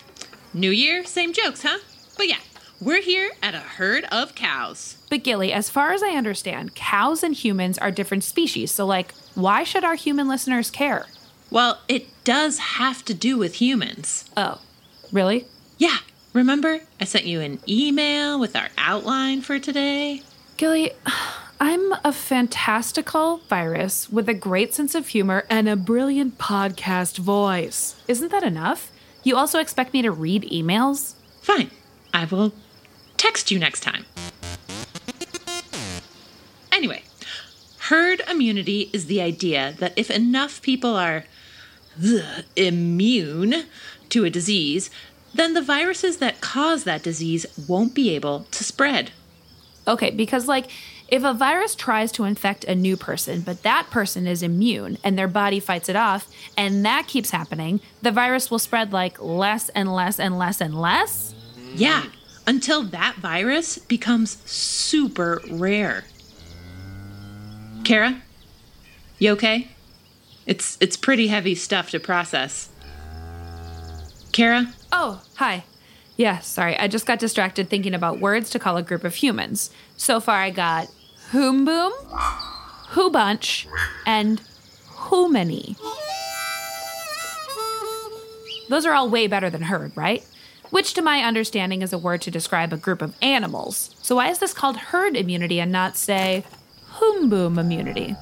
New 0.53 0.71
year, 0.71 1.05
same 1.05 1.33
jokes, 1.33 1.63
huh? 1.63 1.79
But 2.17 2.29
yeah, 2.29 2.39
we're 2.81 3.01
here 3.01 3.31
at 3.43 3.55
a 3.55 3.61
herd 3.61 4.05
of 4.13 4.35
cows. 4.35 4.97
But 5.09 5.23
Gilly, 5.23 5.53
as 5.53 5.71
far 5.71 5.93
as 5.93 6.03
I 6.03 6.11
understand, 6.11 6.75
cows 6.75 7.23
and 7.23 7.35
humans 7.35 7.79
are 7.79 7.91
different 7.91 8.25
species. 8.25 8.71
So, 8.71 8.85
like, 8.87 9.15
why 9.35 9.65
should 9.65 9.85
our 9.85 9.95
human 9.95 10.29
listeners 10.29 10.71
care? 10.71 11.07
Well, 11.51 11.81
it 11.89 12.07
does 12.25 12.59
have 12.59 13.05
to 13.07 13.15
do 13.15 13.39
with 13.39 13.55
humans. 13.57 14.25
Oh, 14.37 14.61
really? 15.13 15.47
Yeah. 15.79 15.99
Remember, 16.33 16.81
I 17.01 17.05
sent 17.05 17.25
you 17.25 17.41
an 17.41 17.59
email 17.69 18.39
with 18.39 18.55
our 18.55 18.69
outline 18.79 19.41
for 19.41 19.59
today? 19.59 20.23
Gilly, 20.57 20.93
I'm 21.63 21.93
a 22.03 22.11
fantastical 22.11 23.43
virus 23.51 24.09
with 24.09 24.31
a 24.31 24.35
great 24.35 24.73
sense 24.73 24.95
of 24.95 25.09
humor 25.09 25.45
and 25.51 25.69
a 25.69 25.77
brilliant 25.77 26.39
podcast 26.39 27.19
voice. 27.19 28.03
Isn't 28.09 28.31
that 28.31 28.43
enough? 28.43 28.91
You 29.25 29.37
also 29.37 29.59
expect 29.59 29.93
me 29.93 30.01
to 30.01 30.11
read 30.11 30.45
emails? 30.45 31.17
Fine. 31.43 31.71
I 32.15 32.25
will 32.25 32.55
text 33.19 33.51
you 33.51 33.59
next 33.59 33.81
time. 33.81 34.07
Anyway, 36.73 37.03
herd 37.79 38.23
immunity 38.27 38.89
is 38.95 39.05
the 39.05 39.21
idea 39.21 39.75
that 39.81 39.93
if 39.99 40.11
enough 40.11 40.63
people 40.63 40.97
are 40.97 41.25
ugh, 42.03 42.45
immune 42.57 43.67
to 44.09 44.25
a 44.25 44.31
disease, 44.31 44.89
then 45.35 45.53
the 45.53 45.61
viruses 45.61 46.17
that 46.17 46.41
cause 46.41 46.85
that 46.85 47.03
disease 47.03 47.45
won't 47.69 47.95
be 47.95 48.15
able 48.15 48.47
to 48.51 48.65
spread. 48.65 49.11
Okay, 49.87 50.11
because, 50.11 50.47
like, 50.47 50.71
if 51.11 51.25
a 51.25 51.35
virus 51.35 51.75
tries 51.75 52.13
to 52.13 52.25
infect 52.25 52.65
a 52.65 52.75
new 52.75 52.97
person, 52.97 53.41
but 53.41 53.63
that 53.63 53.91
person 53.91 54.27
is 54.27 54.43
immune 54.43 54.99
and 55.03 55.19
their 55.19 55.29
body 55.29 55.59
fights 55.59 55.89
it 55.89 55.97
off, 55.97 56.29
and 56.57 56.85
that 56.85 57.09
keeps 57.09 57.31
happening, 57.31 57.81
the 58.03 58.13
virus 58.13 58.51
will 58.51 58.59
spread 58.59 58.93
like 58.93 59.21
less 59.21 59.69
and 59.71 59.93
less 59.95 60.21
and 60.21 60.39
less 60.39 60.61
and 60.61 60.81
less? 60.81 61.35
Yeah, 61.75 62.05
until 62.47 62.83
that 62.85 63.17
virus 63.17 63.79
becomes 63.79 64.39
super 64.51 65.41
rare. 65.51 66.05
Kara, 67.85 68.23
you 69.19 69.33
okay? 69.33 69.69
It's 70.47 70.79
it's 70.81 70.97
pretty 70.97 71.29
heavy 71.29 71.55
stuff 71.55 71.91
to 71.91 72.01
process. 72.01 72.69
Kara? 74.33 74.73
Oh, 74.93 75.23
hi. 75.37 75.65
Yeah, 76.17 76.41
sorry. 76.41 76.77
I 76.77 76.87
just 76.87 77.07
got 77.07 77.19
distracted 77.19 77.69
thinking 77.69 77.95
about 77.95 78.21
words 78.21 78.51
to 78.51 78.59
call 78.59 78.77
a 78.77 78.83
group 78.83 79.05
of 79.05 79.15
humans. 79.15 79.71
So 79.97 80.21
far, 80.21 80.37
I 80.37 80.51
got 80.51 80.89
whom 81.33 81.65
boom, 81.65 81.93
who 82.91 83.11
bunch, 83.11 83.67
and 84.07 84.41
who 84.89 85.31
many. 85.31 85.77
Those 88.69 88.87
are 88.87 88.93
all 88.93 89.09
way 89.09 89.27
better 89.27 89.51
than 89.51 89.63
herd, 89.63 89.97
right? 89.97 90.25
which 90.71 90.95
to 90.95 91.03
my 91.03 91.23
understanding 91.23 91.83
is 91.83 91.93
a 91.93 91.99
word 91.99 92.23
to 92.23 92.31
describe 92.31 92.73
a 92.73 92.77
group 92.77 93.03
of 93.03 93.17
animals. 93.21 93.95
So 94.03 94.17
why 94.17 94.29
is 94.31 94.39
this 94.39 94.55
called 94.55 94.77
herd 94.77 95.17
immunity 95.17 95.61
and 95.61 95.71
not, 95.71 95.97
say, 95.97 96.45
boom 97.01 97.59
immunity? 97.59 98.17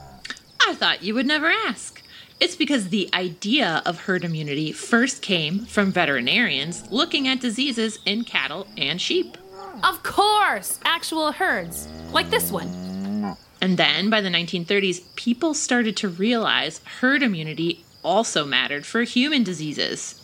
I 0.66 0.74
thought 0.74 1.02
you 1.02 1.14
would 1.14 1.26
never 1.26 1.46
ask. 1.46 2.02
It's 2.40 2.56
because 2.56 2.88
the 2.88 3.10
idea 3.12 3.82
of 3.84 4.02
herd 4.02 4.24
immunity 4.24 4.72
first 4.72 5.22
came 5.22 5.66
from 5.66 5.92
veterinarians 5.92 6.90
looking 6.90 7.26
at 7.26 7.40
diseases 7.40 7.98
in 8.04 8.24
cattle 8.24 8.66
and 8.76 9.00
sheep. 9.00 9.36
Of 9.82 10.02
course, 10.02 10.78
actual 10.84 11.32
herds, 11.32 11.88
like 12.12 12.30
this 12.30 12.50
one. 12.50 12.87
And 13.60 13.76
then 13.76 14.10
by 14.10 14.20
the 14.20 14.28
1930s, 14.28 15.02
people 15.16 15.54
started 15.54 15.96
to 15.98 16.08
realize 16.08 16.80
herd 17.00 17.22
immunity 17.22 17.84
also 18.04 18.44
mattered 18.44 18.86
for 18.86 19.02
human 19.02 19.42
diseases. 19.42 20.14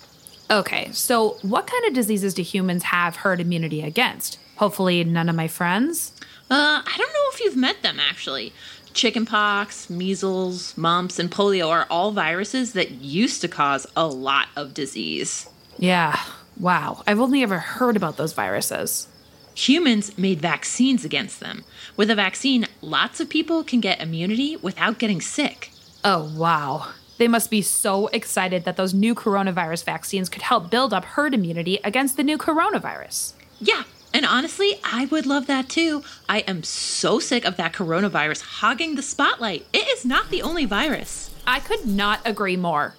Okay, 0.50 0.90
so 0.92 1.30
what 1.42 1.66
kind 1.66 1.84
of 1.86 1.94
diseases 1.94 2.34
do 2.34 2.42
humans 2.42 2.84
have 2.84 3.16
herd 3.16 3.40
immunity 3.40 3.82
against? 3.82 4.38
Hopefully, 4.56 5.02
none 5.02 5.28
of 5.28 5.34
my 5.34 5.48
friends? 5.48 6.12
Uh, 6.50 6.82
I 6.84 6.94
don't 6.96 7.12
know 7.12 7.30
if 7.32 7.40
you've 7.40 7.56
met 7.56 7.82
them 7.82 7.98
actually. 7.98 8.52
Chickenpox, 8.92 9.90
measles, 9.90 10.76
mumps, 10.76 11.18
and 11.18 11.30
polio 11.30 11.68
are 11.68 11.86
all 11.90 12.12
viruses 12.12 12.74
that 12.74 12.92
used 12.92 13.40
to 13.40 13.48
cause 13.48 13.86
a 13.96 14.06
lot 14.06 14.48
of 14.54 14.72
disease. 14.72 15.48
Yeah, 15.78 16.20
wow. 16.60 17.02
I've 17.06 17.18
only 17.18 17.42
ever 17.42 17.58
heard 17.58 17.96
about 17.96 18.16
those 18.16 18.32
viruses. 18.32 19.08
Humans 19.54 20.18
made 20.18 20.40
vaccines 20.40 21.04
against 21.04 21.40
them. 21.40 21.64
With 21.96 22.10
a 22.10 22.14
vaccine, 22.14 22.66
lots 22.80 23.20
of 23.20 23.28
people 23.28 23.62
can 23.62 23.80
get 23.80 24.00
immunity 24.00 24.56
without 24.56 24.98
getting 24.98 25.20
sick. 25.20 25.70
Oh, 26.04 26.32
wow. 26.36 26.88
They 27.18 27.28
must 27.28 27.50
be 27.50 27.62
so 27.62 28.08
excited 28.08 28.64
that 28.64 28.76
those 28.76 28.92
new 28.92 29.14
coronavirus 29.14 29.84
vaccines 29.84 30.28
could 30.28 30.42
help 30.42 30.70
build 30.70 30.92
up 30.92 31.04
herd 31.04 31.32
immunity 31.34 31.78
against 31.84 32.16
the 32.16 32.24
new 32.24 32.36
coronavirus. 32.36 33.34
Yeah, 33.60 33.84
and 34.12 34.26
honestly, 34.26 34.80
I 34.84 35.06
would 35.06 35.26
love 35.26 35.46
that 35.46 35.68
too. 35.68 36.02
I 36.28 36.40
am 36.40 36.64
so 36.64 37.20
sick 37.20 37.44
of 37.44 37.56
that 37.56 37.72
coronavirus 37.72 38.42
hogging 38.42 38.96
the 38.96 39.02
spotlight. 39.02 39.66
It 39.72 39.88
is 39.88 40.04
not 40.04 40.30
the 40.30 40.42
only 40.42 40.64
virus. 40.64 41.30
I 41.46 41.60
could 41.60 41.86
not 41.86 42.20
agree 42.24 42.56
more. 42.56 42.94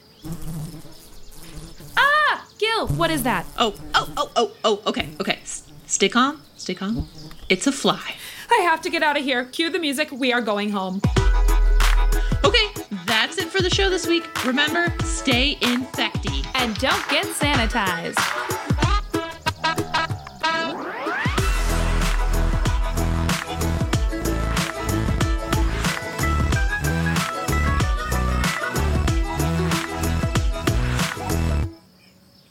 Ah! 1.98 2.48
Gil, 2.58 2.88
what 2.88 3.12
is 3.12 3.24
that? 3.24 3.46
Oh, 3.58 3.76
oh, 3.94 4.10
oh, 4.16 4.32
oh, 4.36 4.52
oh, 4.64 4.82
okay, 4.88 5.10
okay. 5.20 5.40
S- 5.86 5.94
stay 5.94 6.10
calm, 6.10 6.42
stay 6.58 6.74
calm. 6.74 7.08
It's 7.50 7.68
a 7.68 7.72
fly. 7.72 8.16
I 8.52 8.62
have 8.64 8.82
to 8.82 8.90
get 8.90 9.04
out 9.04 9.18
of 9.18 9.24
here. 9.24 9.46
Cue 9.46 9.70
the 9.70 9.80
music. 9.80 10.12
We 10.12 10.34
are 10.34 10.42
going 10.42 10.70
home. 10.72 11.02
Okay, 12.44 12.68
that's 13.06 13.38
it 13.38 13.50
for 13.50 13.62
the 13.62 13.70
show 13.70 13.90
this 13.90 14.08
week. 14.08 14.46
Remember, 14.46 14.94
stay 15.04 15.56
infecty. 15.56 16.46
And 16.56 16.76
don't 16.78 17.10
get 17.10 17.26
sanitized. 17.26 18.16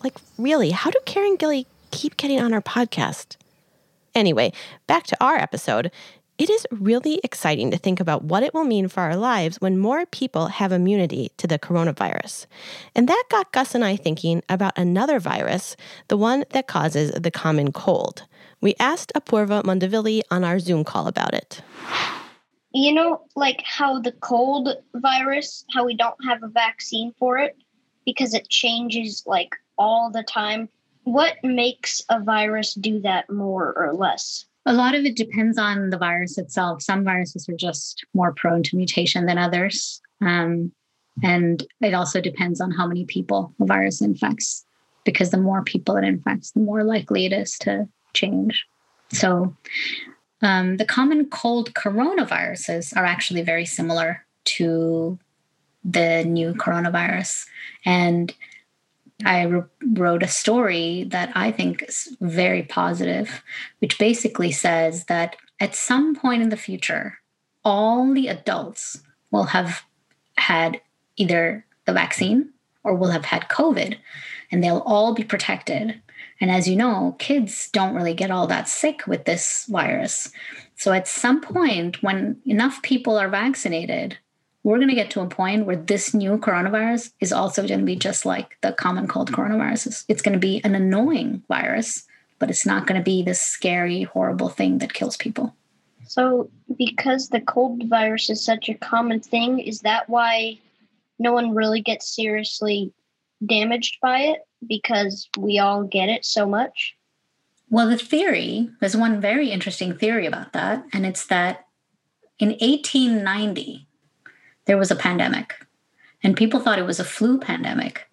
Like, 0.02 0.16
really, 0.36 0.70
how 0.70 0.90
do 0.90 0.98
Karen 1.06 1.30
and 1.30 1.38
Gilly 1.38 1.66
keep 2.04 2.18
getting 2.18 2.38
on 2.38 2.52
our 2.52 2.60
podcast? 2.60 3.36
Anyway, 4.14 4.52
back 4.86 5.04
to 5.04 5.16
our 5.24 5.36
episode. 5.36 5.90
It 6.36 6.50
is 6.50 6.66
really 6.70 7.18
exciting 7.24 7.70
to 7.70 7.78
think 7.78 7.98
about 7.98 8.24
what 8.24 8.42
it 8.42 8.52
will 8.52 8.64
mean 8.64 8.88
for 8.88 9.00
our 9.00 9.16
lives 9.16 9.58
when 9.62 9.78
more 9.78 10.04
people 10.04 10.48
have 10.48 10.70
immunity 10.70 11.30
to 11.38 11.46
the 11.46 11.58
coronavirus. 11.58 12.44
And 12.94 13.08
that 13.08 13.24
got 13.30 13.52
Gus 13.52 13.74
and 13.74 13.82
I 13.82 13.96
thinking 13.96 14.42
about 14.50 14.76
another 14.76 15.18
virus, 15.18 15.78
the 16.08 16.18
one 16.18 16.44
that 16.50 16.66
causes 16.66 17.10
the 17.12 17.30
common 17.30 17.72
cold. 17.72 18.24
We 18.60 18.74
asked 18.78 19.10
Apoorva 19.16 19.62
Mandavilli 19.62 20.20
on 20.30 20.44
our 20.44 20.58
Zoom 20.58 20.84
call 20.84 21.08
about 21.08 21.32
it. 21.32 21.62
You 22.74 22.92
know, 22.92 23.22
like 23.34 23.62
how 23.64 23.98
the 23.98 24.12
cold 24.12 24.68
virus, 24.94 25.64
how 25.72 25.86
we 25.86 25.96
don't 25.96 26.22
have 26.26 26.42
a 26.42 26.48
vaccine 26.48 27.14
for 27.18 27.38
it 27.38 27.56
because 28.04 28.34
it 28.34 28.50
changes 28.50 29.22
like 29.24 29.56
all 29.78 30.10
the 30.10 30.22
time. 30.22 30.68
What 31.04 31.36
makes 31.42 32.02
a 32.08 32.20
virus 32.20 32.74
do 32.74 33.00
that 33.00 33.30
more 33.30 33.72
or 33.76 33.94
less? 33.94 34.46
A 34.66 34.72
lot 34.72 34.94
of 34.94 35.04
it 35.04 35.16
depends 35.16 35.58
on 35.58 35.90
the 35.90 35.98
virus 35.98 36.38
itself. 36.38 36.82
Some 36.82 37.04
viruses 37.04 37.48
are 37.48 37.56
just 37.56 38.04
more 38.14 38.32
prone 38.32 38.62
to 38.64 38.76
mutation 38.76 39.26
than 39.26 39.38
others. 39.38 40.00
Um, 40.22 40.72
and 41.22 41.64
it 41.80 41.94
also 41.94 42.20
depends 42.20 42.60
on 42.60 42.70
how 42.70 42.86
many 42.86 43.04
people 43.04 43.54
a 43.60 43.66
virus 43.66 44.00
infects, 44.00 44.64
because 45.04 45.30
the 45.30 45.36
more 45.36 45.62
people 45.62 45.96
it 45.96 46.04
infects, 46.04 46.52
the 46.52 46.60
more 46.60 46.82
likely 46.82 47.26
it 47.26 47.32
is 47.32 47.58
to 47.58 47.86
change. 48.14 48.66
So, 49.10 49.54
um, 50.42 50.78
the 50.78 50.84
common 50.84 51.26
cold 51.26 51.72
coronaviruses 51.74 52.96
are 52.96 53.04
actually 53.04 53.42
very 53.42 53.64
similar 53.66 54.26
to 54.44 55.18
the 55.84 56.24
new 56.24 56.54
coronavirus. 56.54 57.46
And 57.84 58.34
I 59.24 59.62
wrote 59.92 60.22
a 60.22 60.28
story 60.28 61.04
that 61.04 61.30
I 61.34 61.52
think 61.52 61.82
is 61.82 62.16
very 62.20 62.62
positive, 62.62 63.42
which 63.78 63.98
basically 63.98 64.50
says 64.50 65.04
that 65.04 65.36
at 65.60 65.74
some 65.74 66.14
point 66.16 66.42
in 66.42 66.48
the 66.48 66.56
future, 66.56 67.18
all 67.64 68.12
the 68.12 68.28
adults 68.28 69.00
will 69.30 69.44
have 69.44 69.82
had 70.36 70.80
either 71.16 71.64
the 71.86 71.92
vaccine 71.92 72.50
or 72.82 72.94
will 72.94 73.10
have 73.10 73.24
had 73.26 73.48
COVID, 73.48 73.96
and 74.50 74.62
they'll 74.62 74.82
all 74.84 75.14
be 75.14 75.24
protected. 75.24 76.00
And 76.40 76.50
as 76.50 76.68
you 76.68 76.76
know, 76.76 77.16
kids 77.18 77.70
don't 77.72 77.94
really 77.94 78.14
get 78.14 78.30
all 78.30 78.46
that 78.48 78.68
sick 78.68 79.06
with 79.06 79.24
this 79.24 79.66
virus. 79.66 80.30
So 80.76 80.92
at 80.92 81.08
some 81.08 81.40
point, 81.40 82.02
when 82.02 82.40
enough 82.44 82.82
people 82.82 83.16
are 83.16 83.28
vaccinated, 83.28 84.18
we're 84.64 84.78
going 84.78 84.88
to 84.88 84.94
get 84.94 85.10
to 85.10 85.20
a 85.20 85.28
point 85.28 85.66
where 85.66 85.76
this 85.76 86.14
new 86.14 86.38
coronavirus 86.38 87.12
is 87.20 87.32
also 87.32 87.66
going 87.68 87.80
to 87.80 87.86
be 87.86 87.96
just 87.96 88.24
like 88.24 88.56
the 88.62 88.72
common 88.72 89.06
cold 89.06 89.30
coronaviruses. 89.30 90.04
It's 90.08 90.22
going 90.22 90.32
to 90.32 90.38
be 90.38 90.62
an 90.64 90.74
annoying 90.74 91.42
virus, 91.48 92.04
but 92.38 92.50
it's 92.50 92.64
not 92.64 92.86
going 92.86 92.98
to 92.98 93.04
be 93.04 93.22
this 93.22 93.40
scary, 93.40 94.04
horrible 94.04 94.48
thing 94.48 94.78
that 94.78 94.94
kills 94.94 95.18
people. 95.18 95.54
So, 96.06 96.50
because 96.78 97.28
the 97.28 97.42
cold 97.42 97.84
virus 97.88 98.30
is 98.30 98.44
such 98.44 98.68
a 98.68 98.74
common 98.74 99.20
thing, 99.20 99.58
is 99.58 99.80
that 99.80 100.08
why 100.08 100.58
no 101.18 101.32
one 101.32 101.54
really 101.54 101.82
gets 101.82 102.14
seriously 102.14 102.92
damaged 103.44 103.98
by 104.00 104.20
it? 104.20 104.40
Because 104.66 105.28
we 105.38 105.58
all 105.58 105.84
get 105.84 106.08
it 106.08 106.24
so 106.24 106.46
much? 106.46 106.96
Well, 107.68 107.88
the 107.88 107.98
theory, 107.98 108.70
there's 108.80 108.96
one 108.96 109.20
very 109.20 109.50
interesting 109.50 109.96
theory 109.96 110.26
about 110.26 110.52
that, 110.52 110.84
and 110.92 111.04
it's 111.04 111.26
that 111.26 111.66
in 112.38 112.50
1890, 112.50 113.88
there 114.66 114.78
was 114.78 114.90
a 114.90 114.96
pandemic. 114.96 115.54
And 116.22 116.36
people 116.36 116.60
thought 116.60 116.78
it 116.78 116.86
was 116.86 117.00
a 117.00 117.04
flu 117.04 117.38
pandemic 117.38 118.08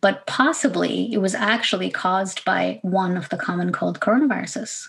but 0.00 0.26
possibly 0.26 1.12
it 1.12 1.18
was 1.18 1.34
actually 1.34 1.90
caused 1.90 2.44
by 2.44 2.78
one 2.82 3.16
of 3.16 3.28
the 3.28 3.36
common 3.36 3.72
cold 3.72 4.00
coronaviruses 4.00 4.88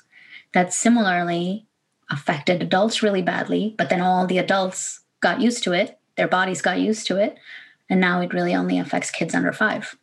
that 0.53 0.73
similarly 0.73 1.65
affected 2.09 2.61
adults 2.61 3.01
really 3.01 3.21
badly 3.21 3.73
but 3.77 3.89
then 3.89 4.01
all 4.01 4.27
the 4.27 4.37
adults 4.37 5.01
got 5.21 5.41
used 5.41 5.63
to 5.63 5.71
it 5.71 5.97
their 6.17 6.27
bodies 6.27 6.61
got 6.61 6.79
used 6.79 7.07
to 7.07 7.17
it 7.17 7.37
and 7.89 8.01
now 8.01 8.21
it 8.21 8.33
really 8.33 8.53
only 8.53 8.79
affects 8.79 9.11
kids 9.11 9.33
under 9.33 9.53
5 9.53 9.97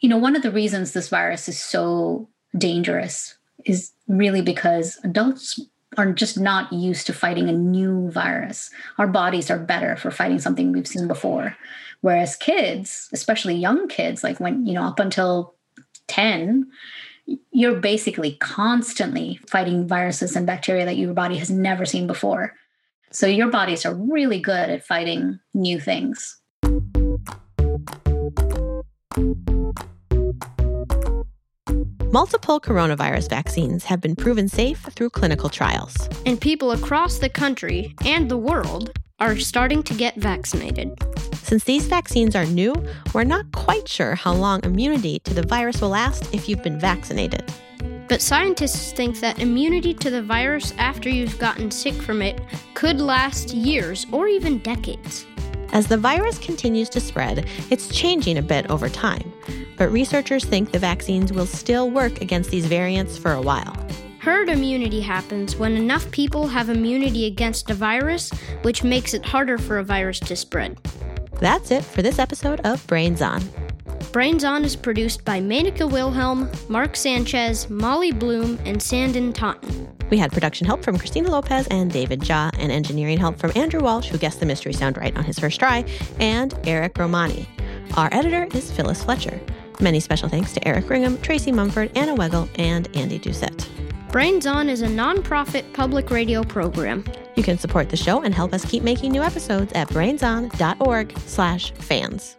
you 0.00 0.08
know 0.08 0.18
one 0.18 0.36
of 0.36 0.42
the 0.42 0.50
reasons 0.50 0.92
this 0.92 1.08
virus 1.08 1.48
is 1.48 1.58
so 1.58 2.28
dangerous 2.56 3.36
is 3.64 3.92
really 4.06 4.42
because 4.42 4.98
adults 5.04 5.60
are 5.98 6.12
just 6.12 6.38
not 6.38 6.72
used 6.72 7.06
to 7.08 7.12
fighting 7.12 7.48
a 7.48 7.52
new 7.52 8.08
virus. 8.10 8.70
Our 8.96 9.08
bodies 9.08 9.50
are 9.50 9.58
better 9.58 9.96
for 9.96 10.12
fighting 10.12 10.38
something 10.38 10.70
we've 10.70 10.86
seen 10.86 11.08
before. 11.08 11.56
Whereas 12.00 12.36
kids, 12.36 13.08
especially 13.12 13.56
young 13.56 13.88
kids, 13.88 14.22
like 14.22 14.38
when, 14.38 14.64
you 14.64 14.74
know, 14.74 14.84
up 14.84 15.00
until 15.00 15.54
10, 16.06 16.70
you're 17.50 17.80
basically 17.80 18.36
constantly 18.36 19.40
fighting 19.48 19.88
viruses 19.88 20.36
and 20.36 20.46
bacteria 20.46 20.84
that 20.84 20.96
your 20.96 21.12
body 21.12 21.36
has 21.36 21.50
never 21.50 21.84
seen 21.84 22.06
before. 22.06 22.54
So 23.10 23.26
your 23.26 23.48
bodies 23.50 23.84
are 23.84 23.94
really 23.94 24.38
good 24.38 24.70
at 24.70 24.86
fighting 24.86 25.40
new 25.52 25.80
things. 25.80 26.40
Multiple 32.10 32.58
coronavirus 32.58 33.28
vaccines 33.28 33.84
have 33.84 34.00
been 34.00 34.16
proven 34.16 34.48
safe 34.48 34.78
through 34.96 35.10
clinical 35.10 35.50
trials. 35.50 35.94
And 36.24 36.40
people 36.40 36.72
across 36.72 37.18
the 37.18 37.28
country 37.28 37.94
and 38.06 38.30
the 38.30 38.36
world 38.38 38.98
are 39.20 39.36
starting 39.36 39.82
to 39.82 39.92
get 39.92 40.16
vaccinated. 40.16 40.96
Since 41.34 41.64
these 41.64 41.84
vaccines 41.84 42.34
are 42.34 42.46
new, 42.46 42.74
we're 43.12 43.24
not 43.24 43.52
quite 43.52 43.86
sure 43.86 44.14
how 44.14 44.32
long 44.32 44.64
immunity 44.64 45.18
to 45.24 45.34
the 45.34 45.46
virus 45.46 45.82
will 45.82 45.90
last 45.90 46.34
if 46.34 46.48
you've 46.48 46.62
been 46.62 46.80
vaccinated. 46.80 47.52
But 48.08 48.22
scientists 48.22 48.92
think 48.92 49.20
that 49.20 49.38
immunity 49.38 49.92
to 49.92 50.08
the 50.08 50.22
virus 50.22 50.72
after 50.78 51.10
you've 51.10 51.38
gotten 51.38 51.70
sick 51.70 51.92
from 51.92 52.22
it 52.22 52.40
could 52.72 53.02
last 53.02 53.52
years 53.52 54.06
or 54.12 54.28
even 54.28 54.60
decades. 54.60 55.26
As 55.74 55.88
the 55.88 55.98
virus 55.98 56.38
continues 56.38 56.88
to 56.88 57.00
spread, 57.00 57.46
it's 57.70 57.94
changing 57.94 58.38
a 58.38 58.42
bit 58.42 58.70
over 58.70 58.88
time. 58.88 59.30
But 59.78 59.92
researchers 59.92 60.44
think 60.44 60.72
the 60.72 60.78
vaccines 60.78 61.32
will 61.32 61.46
still 61.46 61.90
work 61.90 62.20
against 62.20 62.50
these 62.50 62.66
variants 62.66 63.16
for 63.16 63.32
a 63.32 63.40
while. 63.40 63.76
Herd 64.20 64.48
immunity 64.48 65.00
happens 65.00 65.56
when 65.56 65.76
enough 65.76 66.10
people 66.10 66.48
have 66.48 66.68
immunity 66.68 67.26
against 67.26 67.70
a 67.70 67.74
virus, 67.74 68.30
which 68.62 68.82
makes 68.82 69.14
it 69.14 69.24
harder 69.24 69.56
for 69.56 69.78
a 69.78 69.84
virus 69.84 70.20
to 70.20 70.36
spread. 70.36 70.76
That's 71.40 71.70
it 71.70 71.84
for 71.84 72.02
this 72.02 72.18
episode 72.18 72.60
of 72.60 72.84
Brains 72.88 73.22
On. 73.22 73.40
Brains 74.12 74.42
On 74.42 74.64
is 74.64 74.74
produced 74.74 75.24
by 75.24 75.40
Menaka 75.40 75.90
Wilhelm, 75.90 76.50
Marc 76.68 76.96
Sanchez, 76.96 77.70
Molly 77.70 78.10
Bloom, 78.10 78.58
and 78.64 78.82
Sanden 78.82 79.32
Totten. 79.32 79.88
We 80.10 80.16
had 80.16 80.32
production 80.32 80.66
help 80.66 80.82
from 80.82 80.98
Christina 80.98 81.30
Lopez 81.30 81.68
and 81.68 81.92
David 81.92 82.22
Jaw, 82.22 82.50
and 82.58 82.72
engineering 82.72 83.18
help 83.18 83.38
from 83.38 83.52
Andrew 83.54 83.80
Walsh, 83.80 84.08
who 84.08 84.18
guessed 84.18 84.40
the 84.40 84.46
mystery 84.46 84.72
sound 84.72 84.96
right 84.96 85.16
on 85.16 85.24
his 85.24 85.38
first 85.38 85.60
try, 85.60 85.84
and 86.18 86.58
Eric 86.64 86.98
Romani. 86.98 87.46
Our 87.96 88.08
editor 88.12 88.48
is 88.56 88.72
Phyllis 88.72 89.04
Fletcher. 89.04 89.40
Many 89.80 90.00
special 90.00 90.28
thanks 90.28 90.52
to 90.52 90.66
Eric 90.66 90.86
Ringham, 90.86 91.22
Tracy 91.22 91.52
Mumford, 91.52 91.96
Anna 91.96 92.14
Weigel, 92.16 92.48
and 92.58 92.88
Andy 92.96 93.18
Doucette. 93.18 93.68
Brains 94.10 94.46
On 94.46 94.68
is 94.68 94.82
a 94.82 94.86
nonprofit 94.86 95.70
public 95.72 96.10
radio 96.10 96.42
program. 96.42 97.04
You 97.36 97.42
can 97.42 97.58
support 97.58 97.90
the 97.90 97.96
show 97.96 98.22
and 98.22 98.34
help 98.34 98.52
us 98.52 98.64
keep 98.64 98.82
making 98.82 99.12
new 99.12 99.22
episodes 99.22 99.72
at 99.74 99.88
brainson.org 99.90 101.16
slash 101.20 101.72
fans. 101.72 102.36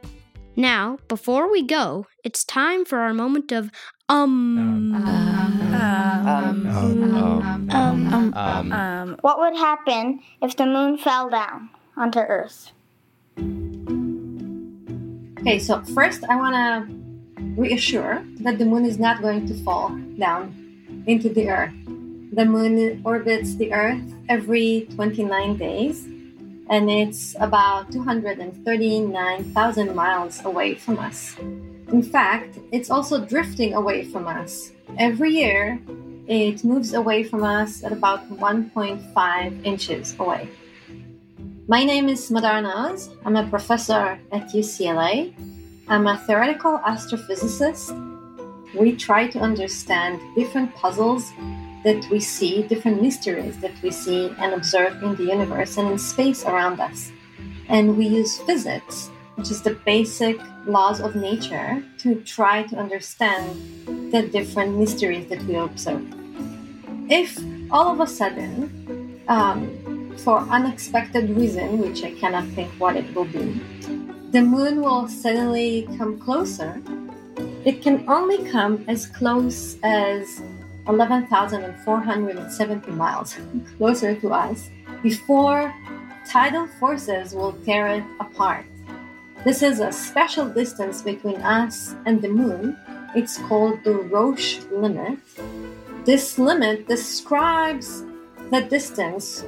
Now, 0.56 0.98
before 1.08 1.50
we 1.50 1.62
go, 1.64 2.06
it's 2.24 2.44
time 2.44 2.84
for 2.84 3.00
our 3.00 3.14
moment 3.14 3.54
of 3.54 3.72
um 4.10 4.94
uh 4.94 6.24
um 6.28 6.68
um 6.68 7.70
um 7.70 8.14
um 8.14 8.34
um. 8.34 8.72
Um, 8.74 9.18
what 9.22 9.40
would 9.40 9.56
happen 9.56 10.20
if 10.42 10.58
the 10.58 10.66
moon 10.66 10.98
fell 10.98 11.30
down 11.30 11.70
onto 11.96 12.20
Earth? 12.20 12.72
Okay, 15.40 15.60
so 15.60 15.82
first 15.84 16.26
I 16.26 16.36
want 16.36 16.56
to 16.56 17.09
reassure 17.58 18.24
that 18.42 18.58
the 18.58 18.66
moon 18.66 18.86
is 18.86 19.00
not 19.00 19.22
going 19.22 19.48
to 19.48 19.54
fall 19.64 19.90
down 20.18 20.54
into 21.08 21.30
the 21.30 21.50
Earth. 21.50 21.74
The 22.34 22.46
moon 22.46 23.02
orbits 23.04 23.56
the 23.56 23.74
Earth 23.74 24.02
every 24.30 24.88
29 24.96 25.58
days, 25.58 26.06
and 26.70 26.90
it's 26.90 27.36
about 27.40 27.92
239,000 27.92 29.96
miles 29.96 30.46
away 30.46 30.76
from 30.76 31.00
us. 31.00 31.36
In 31.92 32.04
fact, 32.04 32.60
it's 32.72 32.92
also 32.92 33.26
drifting 33.26 33.74
away 33.74 34.06
from 34.06 34.28
us. 34.28 34.72
Every 34.98 35.32
year, 35.32 35.80
it 36.28 36.64
moves 36.64 36.94
away 36.94 37.24
from 37.24 37.44
us 37.44 37.84
at 37.84 37.92
about 37.92 38.30
1.5 38.30 39.66
inches 39.66 40.16
away. 40.20 40.48
My 41.68 41.84
name 41.84 42.08
is 42.10 42.30
Smadar. 42.30 42.64
I'm 43.26 43.36
a 43.36 43.48
professor 43.48 44.20
at 44.32 44.54
UCLA. 44.54 45.34
I'm 45.90 46.06
a 46.06 46.20
theoretical 46.20 46.78
astrophysicist. 46.86 47.98
We 48.76 48.96
try 48.96 49.26
to 49.26 49.40
understand 49.40 50.22
different 50.36 50.76
puzzles 50.76 51.34
that 51.84 52.08
we 52.12 52.20
see, 52.20 52.62
different 52.62 53.02
mysteries 53.02 53.60
that 53.62 53.72
we 53.82 53.90
see 53.90 54.30
and 54.38 54.54
observe 54.54 55.02
in 55.02 55.16
the 55.16 55.24
universe 55.24 55.78
and 55.78 55.90
in 55.90 55.98
space 55.98 56.46
around 56.46 56.80
us. 56.80 57.12
And 57.70 57.98
we 57.98 58.06
use 58.06 58.38
physics, 58.38 59.10
which 59.34 59.50
is 59.50 59.64
the 59.64 59.74
basic 59.84 60.40
laws 60.68 61.00
of 61.00 61.16
nature, 61.16 61.84
to 61.98 62.22
try 62.22 62.62
to 62.68 62.78
understand 62.78 63.50
the 64.12 64.30
different 64.32 64.78
mysteries 64.78 65.28
that 65.30 65.42
we 65.46 65.56
observe. 65.56 66.06
If 67.10 67.36
all 67.72 67.92
of 67.92 68.00
a 68.00 68.06
sudden, 68.06 69.24
um, 69.28 70.14
for 70.18 70.38
unexpected 70.38 71.32
reason, 71.32 71.80
which 71.80 72.04
I 72.04 72.12
cannot 72.12 72.46
think 72.50 72.70
what 72.74 72.96
it 72.96 73.12
will 73.16 73.26
be, 73.26 73.60
the 74.32 74.42
moon 74.42 74.82
will 74.82 75.08
suddenly 75.08 75.88
come 75.98 76.20
closer, 76.20 76.82
it 77.66 77.82
can 77.82 78.08
only 78.08 78.48
come 78.50 78.86
as 78.88 79.08
close 79.08 79.78
as 79.82 80.42
11,470 80.88 82.92
miles 82.92 83.36
closer 83.78 84.14
to 84.16 84.30
us 84.30 84.70
before 85.02 85.74
tidal 86.30 86.68
forces 86.80 87.34
will 87.34 87.54
tear 87.66 87.88
it 87.88 88.04
apart. 88.20 88.66
This 89.44 89.64
is 89.64 89.80
a 89.80 89.92
special 89.92 90.48
distance 90.48 91.02
between 91.02 91.38
us 91.38 91.96
and 92.06 92.22
the 92.22 92.30
moon. 92.30 92.78
It's 93.16 93.38
called 93.38 93.84
the 93.84 93.94
Roche 93.94 94.60
limit. 94.72 95.18
This 96.06 96.38
limit 96.38 96.88
describes 96.88 98.04
the 98.52 98.62
distance 98.62 99.44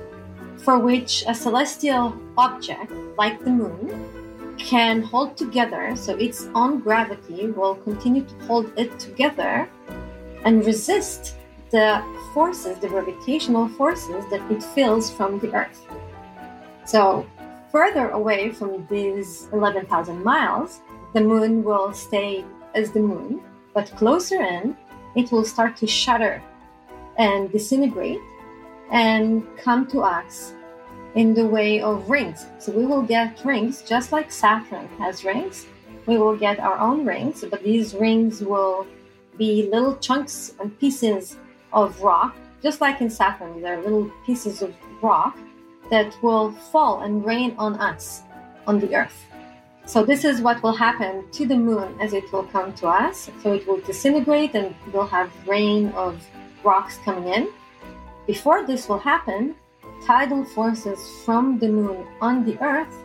for 0.58 0.80
which 0.80 1.24
a 1.28 1.36
celestial 1.36 2.18
object, 2.38 2.92
like 3.18 3.44
the 3.44 3.52
moon, 3.52 4.21
can 4.58 5.02
hold 5.02 5.38
together, 5.38 5.96
so 5.96 6.16
its 6.16 6.48
own 6.56 6.80
gravity 6.80 7.48
will 7.48 7.76
continue 7.76 8.24
to 8.24 8.36
hold 8.46 8.72
it 8.78 8.98
together 9.00 9.70
and 10.46 10.66
resist 10.66 11.36
the 11.72 12.04
forces, 12.34 12.78
the 12.80 12.88
gravitational 12.88 13.68
forces 13.70 14.24
that 14.30 14.42
it 14.52 14.62
feels 14.62 15.10
from 15.12 15.40
the 15.40 15.54
Earth. 15.54 15.86
So, 16.86 17.26
further 17.72 18.10
away 18.10 18.52
from 18.52 18.86
these 18.90 19.48
11,000 19.54 20.24
miles, 20.24 20.82
the 21.14 21.22
moon 21.22 21.64
will 21.64 21.94
stay 21.94 22.46
as 22.76 22.92
the 22.92 23.00
moon, 23.00 23.42
but 23.74 23.92
closer 23.96 24.42
in, 24.42 24.76
it 25.16 25.32
will 25.32 25.46
start 25.46 25.76
to 25.78 25.88
shatter 25.88 26.42
and 27.18 27.52
disintegrate 27.52 28.20
and 28.92 29.46
come 29.58 29.88
to 29.88 30.02
us 30.02 30.54
in 31.16 31.34
the 31.34 31.46
way 31.46 31.82
of 31.82 32.10
rings. 32.10 32.46
So 32.60 32.72
we 32.72 32.86
will 32.86 33.02
get 33.02 33.44
rings 33.44 33.82
just 33.82 34.12
like 34.12 34.32
Saturn 34.32 34.88
has 34.98 35.24
rings. 35.24 35.66
We 36.06 36.18
will 36.18 36.36
get 36.36 36.60
our 36.60 36.78
own 36.78 37.06
rings, 37.06 37.44
but 37.50 37.64
these 37.64 37.94
rings 37.94 38.42
will 38.42 38.88
be 39.38 39.70
little 39.70 39.96
chunks 39.98 40.54
and 40.60 40.78
pieces 40.80 41.38
of 41.74 42.02
rock, 42.02 42.36
just 42.62 42.82
like 42.82 43.02
in 43.02 43.10
Saturn, 43.10 43.62
they're 43.62 43.82
little 43.82 44.12
pieces 44.26 44.62
of 44.62 44.74
rock 45.02 45.38
that 45.90 46.16
will 46.22 46.52
fall 46.52 47.02
and 47.02 47.26
rain 47.26 47.56
on 47.58 47.76
us, 47.76 48.24
on 48.68 48.80
the 48.80 48.96
Earth. 48.96 49.26
So, 49.86 50.06
this 50.06 50.24
is 50.24 50.42
what 50.42 50.62
will 50.62 50.76
happen 50.76 51.26
to 51.32 51.46
the 51.46 51.58
moon 51.58 52.00
as 52.00 52.14
it 52.14 52.32
will 52.32 52.44
come 52.44 52.72
to 52.74 52.88
us. 52.88 53.30
So, 53.42 53.54
it 53.54 53.68
will 53.68 53.82
disintegrate 53.82 54.54
and 54.54 54.76
we'll 54.94 55.08
have 55.08 55.32
rain 55.48 55.90
of 55.90 56.24
rocks 56.64 56.98
coming 57.04 57.28
in. 57.34 57.50
Before 58.28 58.66
this 58.66 58.88
will 58.88 59.00
happen, 59.00 59.56
tidal 60.06 60.44
forces 60.44 61.00
from 61.24 61.60
the 61.60 61.70
moon 61.70 62.06
on 62.22 62.46
the 62.46 62.62
Earth 62.62 62.96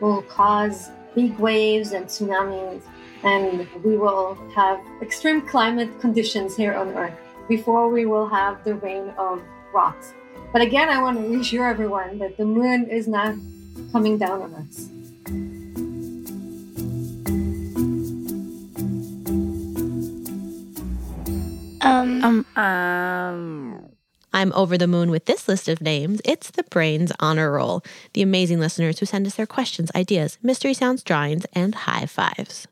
will 0.00 0.22
cause 0.22 0.90
big 1.14 1.38
waves 1.38 1.92
and 1.92 2.06
tsunamis, 2.06 2.82
and 3.22 3.68
we 3.84 3.96
will 3.96 4.34
have 4.54 4.80
extreme 5.00 5.40
climate 5.42 6.00
conditions 6.00 6.56
here 6.56 6.74
on 6.74 6.88
Earth 6.94 7.14
before 7.48 7.88
we 7.88 8.06
will 8.06 8.28
have 8.28 8.62
the 8.64 8.74
rain 8.74 9.10
of 9.18 9.42
rocks. 9.72 10.14
But 10.52 10.62
again, 10.62 10.88
I 10.88 11.02
want 11.02 11.18
to 11.18 11.28
reassure 11.28 11.68
everyone 11.68 12.18
that 12.18 12.36
the 12.36 12.44
moon 12.44 12.88
is 12.88 13.08
not 13.08 13.34
coming 13.92 14.18
down 14.18 14.42
on 14.42 14.54
us. 14.54 14.88
Um, 21.80 22.24
um, 22.24 22.46
um. 22.56 23.93
I'm 24.34 24.52
over 24.52 24.76
the 24.76 24.88
moon 24.88 25.12
with 25.12 25.26
this 25.26 25.46
list 25.46 25.68
of 25.68 25.80
names. 25.80 26.20
It's 26.24 26.50
the 26.50 26.64
Brains 26.64 27.12
Honor 27.20 27.52
Roll, 27.52 27.84
the 28.14 28.22
amazing 28.22 28.58
listeners 28.58 28.98
who 28.98 29.06
send 29.06 29.28
us 29.28 29.36
their 29.36 29.46
questions, 29.46 29.92
ideas, 29.94 30.38
mystery 30.42 30.74
sounds, 30.74 31.04
drawings, 31.04 31.46
and 31.54 31.72
high 31.72 32.06
fives. 32.06 32.66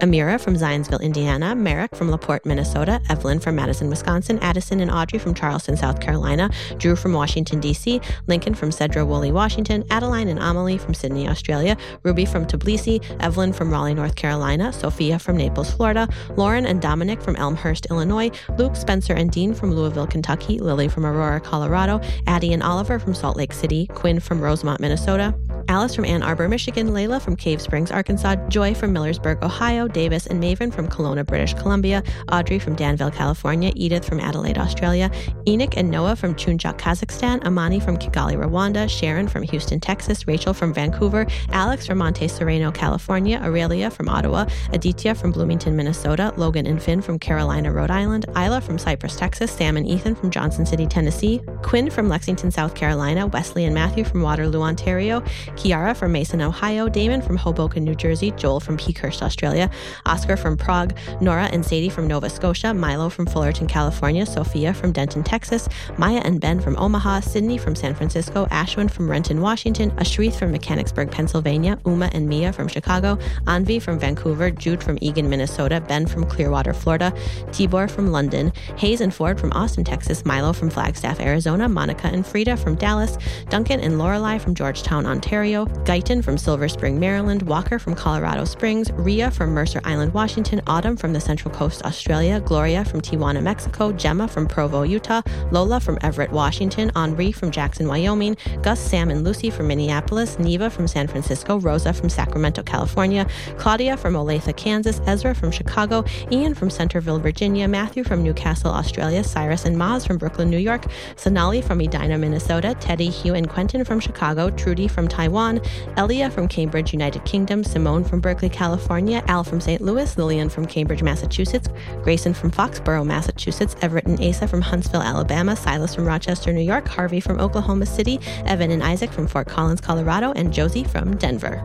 Amira 0.00 0.40
from 0.40 0.54
Zionsville, 0.54 1.02
Indiana, 1.02 1.54
Merrick 1.54 1.94
from 1.94 2.10
LaPorte, 2.10 2.46
Minnesota, 2.46 3.02
Evelyn 3.10 3.38
from 3.38 3.56
Madison, 3.56 3.90
Wisconsin, 3.90 4.38
Addison 4.38 4.80
and 4.80 4.90
Audrey 4.90 5.18
from 5.18 5.34
Charleston, 5.34 5.76
South 5.76 6.00
Carolina, 6.00 6.48
Drew 6.78 6.96
from 6.96 7.12
Washington, 7.12 7.60
D.C., 7.60 8.00
Lincoln 8.26 8.54
from 8.54 8.70
Sedro-Woolley, 8.70 9.30
Washington, 9.30 9.84
Adeline 9.90 10.28
and 10.28 10.38
Amelie 10.38 10.78
from 10.78 10.94
Sydney, 10.94 11.28
Australia, 11.28 11.76
Ruby 12.02 12.24
from 12.24 12.46
Tbilisi, 12.46 13.04
Evelyn 13.20 13.52
from 13.52 13.70
Raleigh, 13.70 13.94
North 13.94 14.16
Carolina, 14.16 14.72
Sophia 14.72 15.18
from 15.18 15.36
Naples, 15.36 15.70
Florida, 15.70 16.08
Lauren 16.36 16.64
and 16.64 16.80
Dominic 16.80 17.20
from 17.20 17.36
Elmhurst, 17.36 17.86
Illinois, 17.90 18.30
Luke, 18.56 18.76
Spencer 18.76 19.12
and 19.12 19.30
Dean 19.30 19.52
from 19.52 19.74
Louisville, 19.74 20.06
Kentucky, 20.06 20.58
Lily 20.58 20.88
from 20.88 21.04
Aurora, 21.04 21.40
Colorado, 21.40 22.00
Addie 22.26 22.54
and 22.54 22.62
Oliver 22.62 22.98
from 22.98 23.12
Salt 23.12 23.36
Lake 23.36 23.52
City, 23.52 23.86
Quinn 23.88 24.18
from 24.18 24.40
Rosemont, 24.40 24.80
Minnesota, 24.80 25.34
Alice 25.70 25.94
from 25.94 26.04
Ann 26.04 26.24
Arbor, 26.24 26.48
Michigan, 26.48 26.88
Layla 26.88 27.22
from 27.22 27.36
Cave 27.36 27.62
Springs, 27.62 27.92
Arkansas, 27.92 28.34
Joy 28.48 28.74
from 28.74 28.92
Millersburg, 28.92 29.40
Ohio, 29.40 29.86
Davis 29.86 30.26
and 30.26 30.42
Maven 30.42 30.74
from 30.74 30.88
Kelowna, 30.88 31.24
British 31.24 31.54
Columbia, 31.54 32.02
Audrey 32.32 32.58
from 32.58 32.74
Danville, 32.74 33.12
California, 33.12 33.70
Edith 33.76 34.04
from 34.04 34.18
Adelaide, 34.18 34.58
Australia, 34.58 35.12
Enoch 35.46 35.76
and 35.76 35.88
Noah 35.88 36.16
from 36.16 36.34
Chunchak, 36.34 36.76
Kazakhstan, 36.76 37.44
Amani 37.44 37.78
from 37.78 37.96
Kigali, 37.96 38.34
Rwanda, 38.34 38.90
Sharon 38.90 39.28
from 39.28 39.44
Houston, 39.44 39.78
Texas, 39.78 40.26
Rachel 40.26 40.52
from 40.52 40.74
Vancouver, 40.74 41.24
Alex 41.50 41.86
from 41.86 41.98
Monte 41.98 42.26
Sereno, 42.26 42.72
California, 42.72 43.40
Aurelia 43.40 43.92
from 43.92 44.08
Ottawa, 44.08 44.46
Aditya 44.72 45.14
from 45.14 45.30
Bloomington, 45.30 45.76
Minnesota, 45.76 46.34
Logan 46.36 46.66
and 46.66 46.82
Finn 46.82 47.00
from 47.00 47.16
Carolina, 47.16 47.70
Rhode 47.70 47.92
Island, 47.92 48.24
Isla 48.36 48.60
from 48.60 48.76
Cypress, 48.76 49.14
Texas, 49.14 49.52
Sam 49.52 49.76
and 49.76 49.86
Ethan 49.86 50.16
from 50.16 50.32
Johnson 50.32 50.66
City, 50.66 50.88
Tennessee, 50.88 51.40
Quinn 51.62 51.90
from 51.90 52.08
Lexington, 52.08 52.50
South 52.50 52.74
Carolina, 52.74 53.28
Wesley 53.28 53.66
and 53.66 53.74
Matthew 53.74 54.02
from 54.02 54.22
Waterloo, 54.22 54.62
Ontario, 54.62 55.22
Kiara 55.60 55.94
from 55.94 56.12
Mason, 56.12 56.40
Ohio, 56.40 56.88
Damon 56.88 57.20
from 57.20 57.36
Hoboken, 57.36 57.84
New 57.84 57.94
Jersey, 57.94 58.30
Joel 58.30 58.60
from 58.60 58.78
Peakhurst, 58.78 59.20
Australia, 59.20 59.68
Oscar 60.06 60.38
from 60.38 60.56
Prague, 60.56 60.96
Nora 61.20 61.50
and 61.52 61.62
Sadie 61.62 61.90
from 61.90 62.06
Nova 62.06 62.30
Scotia, 62.30 62.72
Milo 62.72 63.10
from 63.10 63.26
Fullerton, 63.26 63.66
California, 63.66 64.24
Sophia 64.24 64.72
from 64.72 64.90
Denton, 64.90 65.22
Texas, 65.22 65.68
Maya 65.98 66.22
and 66.24 66.40
Ben 66.40 66.60
from 66.60 66.78
Omaha, 66.78 67.20
Sydney 67.20 67.58
from 67.58 67.74
San 67.74 67.94
Francisco, 67.94 68.46
Ashwin 68.46 68.90
from 68.90 69.10
Renton, 69.10 69.42
Washington, 69.42 69.92
Ashrith 69.98 70.38
from 70.38 70.50
Mechanicsburg, 70.50 71.10
Pennsylvania, 71.10 71.78
Uma 71.84 72.08
and 72.14 72.26
Mia 72.26 72.54
from 72.54 72.66
Chicago, 72.66 73.16
Anvi 73.44 73.82
from 73.82 73.98
Vancouver, 73.98 74.50
Jude 74.50 74.82
from 74.82 74.96
Eagan, 75.02 75.28
Minnesota, 75.28 75.82
Ben 75.82 76.06
from 76.06 76.24
Clearwater, 76.24 76.72
Florida, 76.72 77.12
Tibor 77.48 77.90
from 77.90 78.12
London, 78.12 78.50
Hayes 78.78 79.02
and 79.02 79.12
Ford 79.12 79.38
from 79.38 79.52
Austin, 79.52 79.84
Texas, 79.84 80.24
Milo 80.24 80.54
from 80.54 80.70
Flagstaff, 80.70 81.20
Arizona, 81.20 81.68
Monica 81.68 82.06
and 82.06 82.26
Frida 82.26 82.56
from 82.56 82.76
Dallas, 82.76 83.18
Duncan 83.50 83.80
and 83.80 83.98
Lorelei 83.98 84.38
from 84.38 84.54
Georgetown, 84.54 85.04
Ontario, 85.04 85.49
Guyton 85.50 86.22
from 86.22 86.38
Silver 86.38 86.68
Spring, 86.68 87.00
Maryland, 87.00 87.42
Walker 87.42 87.78
from 87.78 87.94
Colorado 87.94 88.44
Springs, 88.44 88.92
Ria 88.92 89.30
from 89.30 89.50
Mercer 89.50 89.80
Island, 89.84 90.14
Washington, 90.14 90.60
Autumn 90.68 90.96
from 90.96 91.12
the 91.12 91.20
Central 91.20 91.52
Coast, 91.52 91.82
Australia, 91.84 92.40
Gloria 92.40 92.84
from 92.84 93.00
Tijuana, 93.00 93.42
Mexico, 93.42 93.90
Gemma 93.92 94.28
from 94.28 94.46
Provo, 94.46 94.82
Utah, 94.82 95.22
Lola 95.50 95.80
from 95.80 95.98
Everett, 96.02 96.30
Washington, 96.30 96.92
Henri 96.94 97.32
from 97.32 97.50
Jackson, 97.50 97.88
Wyoming, 97.88 98.36
Gus, 98.62 98.80
Sam, 98.80 99.10
and 99.10 99.24
Lucy 99.24 99.50
from 99.50 99.66
Minneapolis, 99.66 100.38
Neva 100.38 100.70
from 100.70 100.86
San 100.86 101.08
Francisco, 101.08 101.58
Rosa 101.58 101.92
from 101.92 102.08
Sacramento, 102.08 102.62
California, 102.62 103.26
Claudia 103.58 103.96
from 103.96 104.14
Olathe, 104.14 104.56
Kansas, 104.56 105.00
Ezra 105.06 105.34
from 105.34 105.50
Chicago, 105.50 106.04
Ian 106.30 106.54
from 106.54 106.70
Centerville, 106.70 107.18
Virginia, 107.18 107.66
Matthew 107.66 108.04
from 108.04 108.22
Newcastle, 108.22 108.70
Australia, 108.70 109.24
Cyrus 109.24 109.64
and 109.64 109.76
Maz 109.76 110.06
from 110.06 110.16
Brooklyn, 110.16 110.48
New 110.48 110.58
York, 110.58 110.86
Sonali 111.16 111.60
from 111.60 111.80
Edina, 111.80 112.16
Minnesota, 112.16 112.76
Teddy, 112.78 113.10
Hugh, 113.10 113.34
and 113.34 113.48
Quentin 113.48 113.84
from 113.84 113.98
Chicago, 113.98 114.50
Trudy 114.50 114.86
from 114.86 115.08
Taiwan, 115.40 115.60
Elia 115.96 116.30
from 116.30 116.48
Cambridge, 116.48 116.92
United 116.92 117.24
Kingdom, 117.24 117.64
Simone 117.64 118.04
from 118.04 118.20
Berkeley, 118.20 118.50
California, 118.50 119.24
Al 119.26 119.42
from 119.42 119.58
St. 119.58 119.80
Louis, 119.80 120.18
Lillian 120.18 120.50
from 120.50 120.66
Cambridge, 120.66 121.02
Massachusetts, 121.02 121.68
Grayson 122.02 122.34
from 122.34 122.50
Foxborough, 122.50 123.06
Massachusetts, 123.06 123.74
Everett 123.80 124.04
and 124.04 124.22
Asa 124.22 124.46
from 124.46 124.60
Huntsville, 124.60 125.00
Alabama, 125.00 125.56
Silas 125.56 125.94
from 125.94 126.04
Rochester, 126.04 126.52
New 126.52 126.60
York, 126.60 126.86
Harvey 126.86 127.20
from 127.20 127.40
Oklahoma 127.40 127.86
City, 127.86 128.20
Evan 128.44 128.70
and 128.70 128.82
Isaac 128.82 129.10
from 129.10 129.26
Fort 129.26 129.48
Collins, 129.48 129.80
Colorado, 129.80 130.32
and 130.32 130.52
Josie 130.52 130.84
from 130.84 131.16
Denver. 131.16 131.64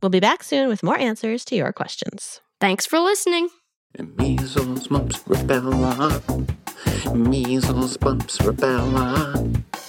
We'll 0.00 0.10
be 0.10 0.20
back 0.20 0.44
soon 0.44 0.68
with 0.68 0.84
more 0.84 0.96
answers 0.96 1.44
to 1.46 1.56
your 1.56 1.72
questions. 1.72 2.40
Thanks 2.60 2.86
for 2.86 3.00
listening. 3.00 3.48
Measles, 3.96 4.90
mumps, 4.90 5.16
rubella. 5.26 6.22
Measles, 7.14 7.98
mumps, 8.02 8.38
rubella. 8.38 9.87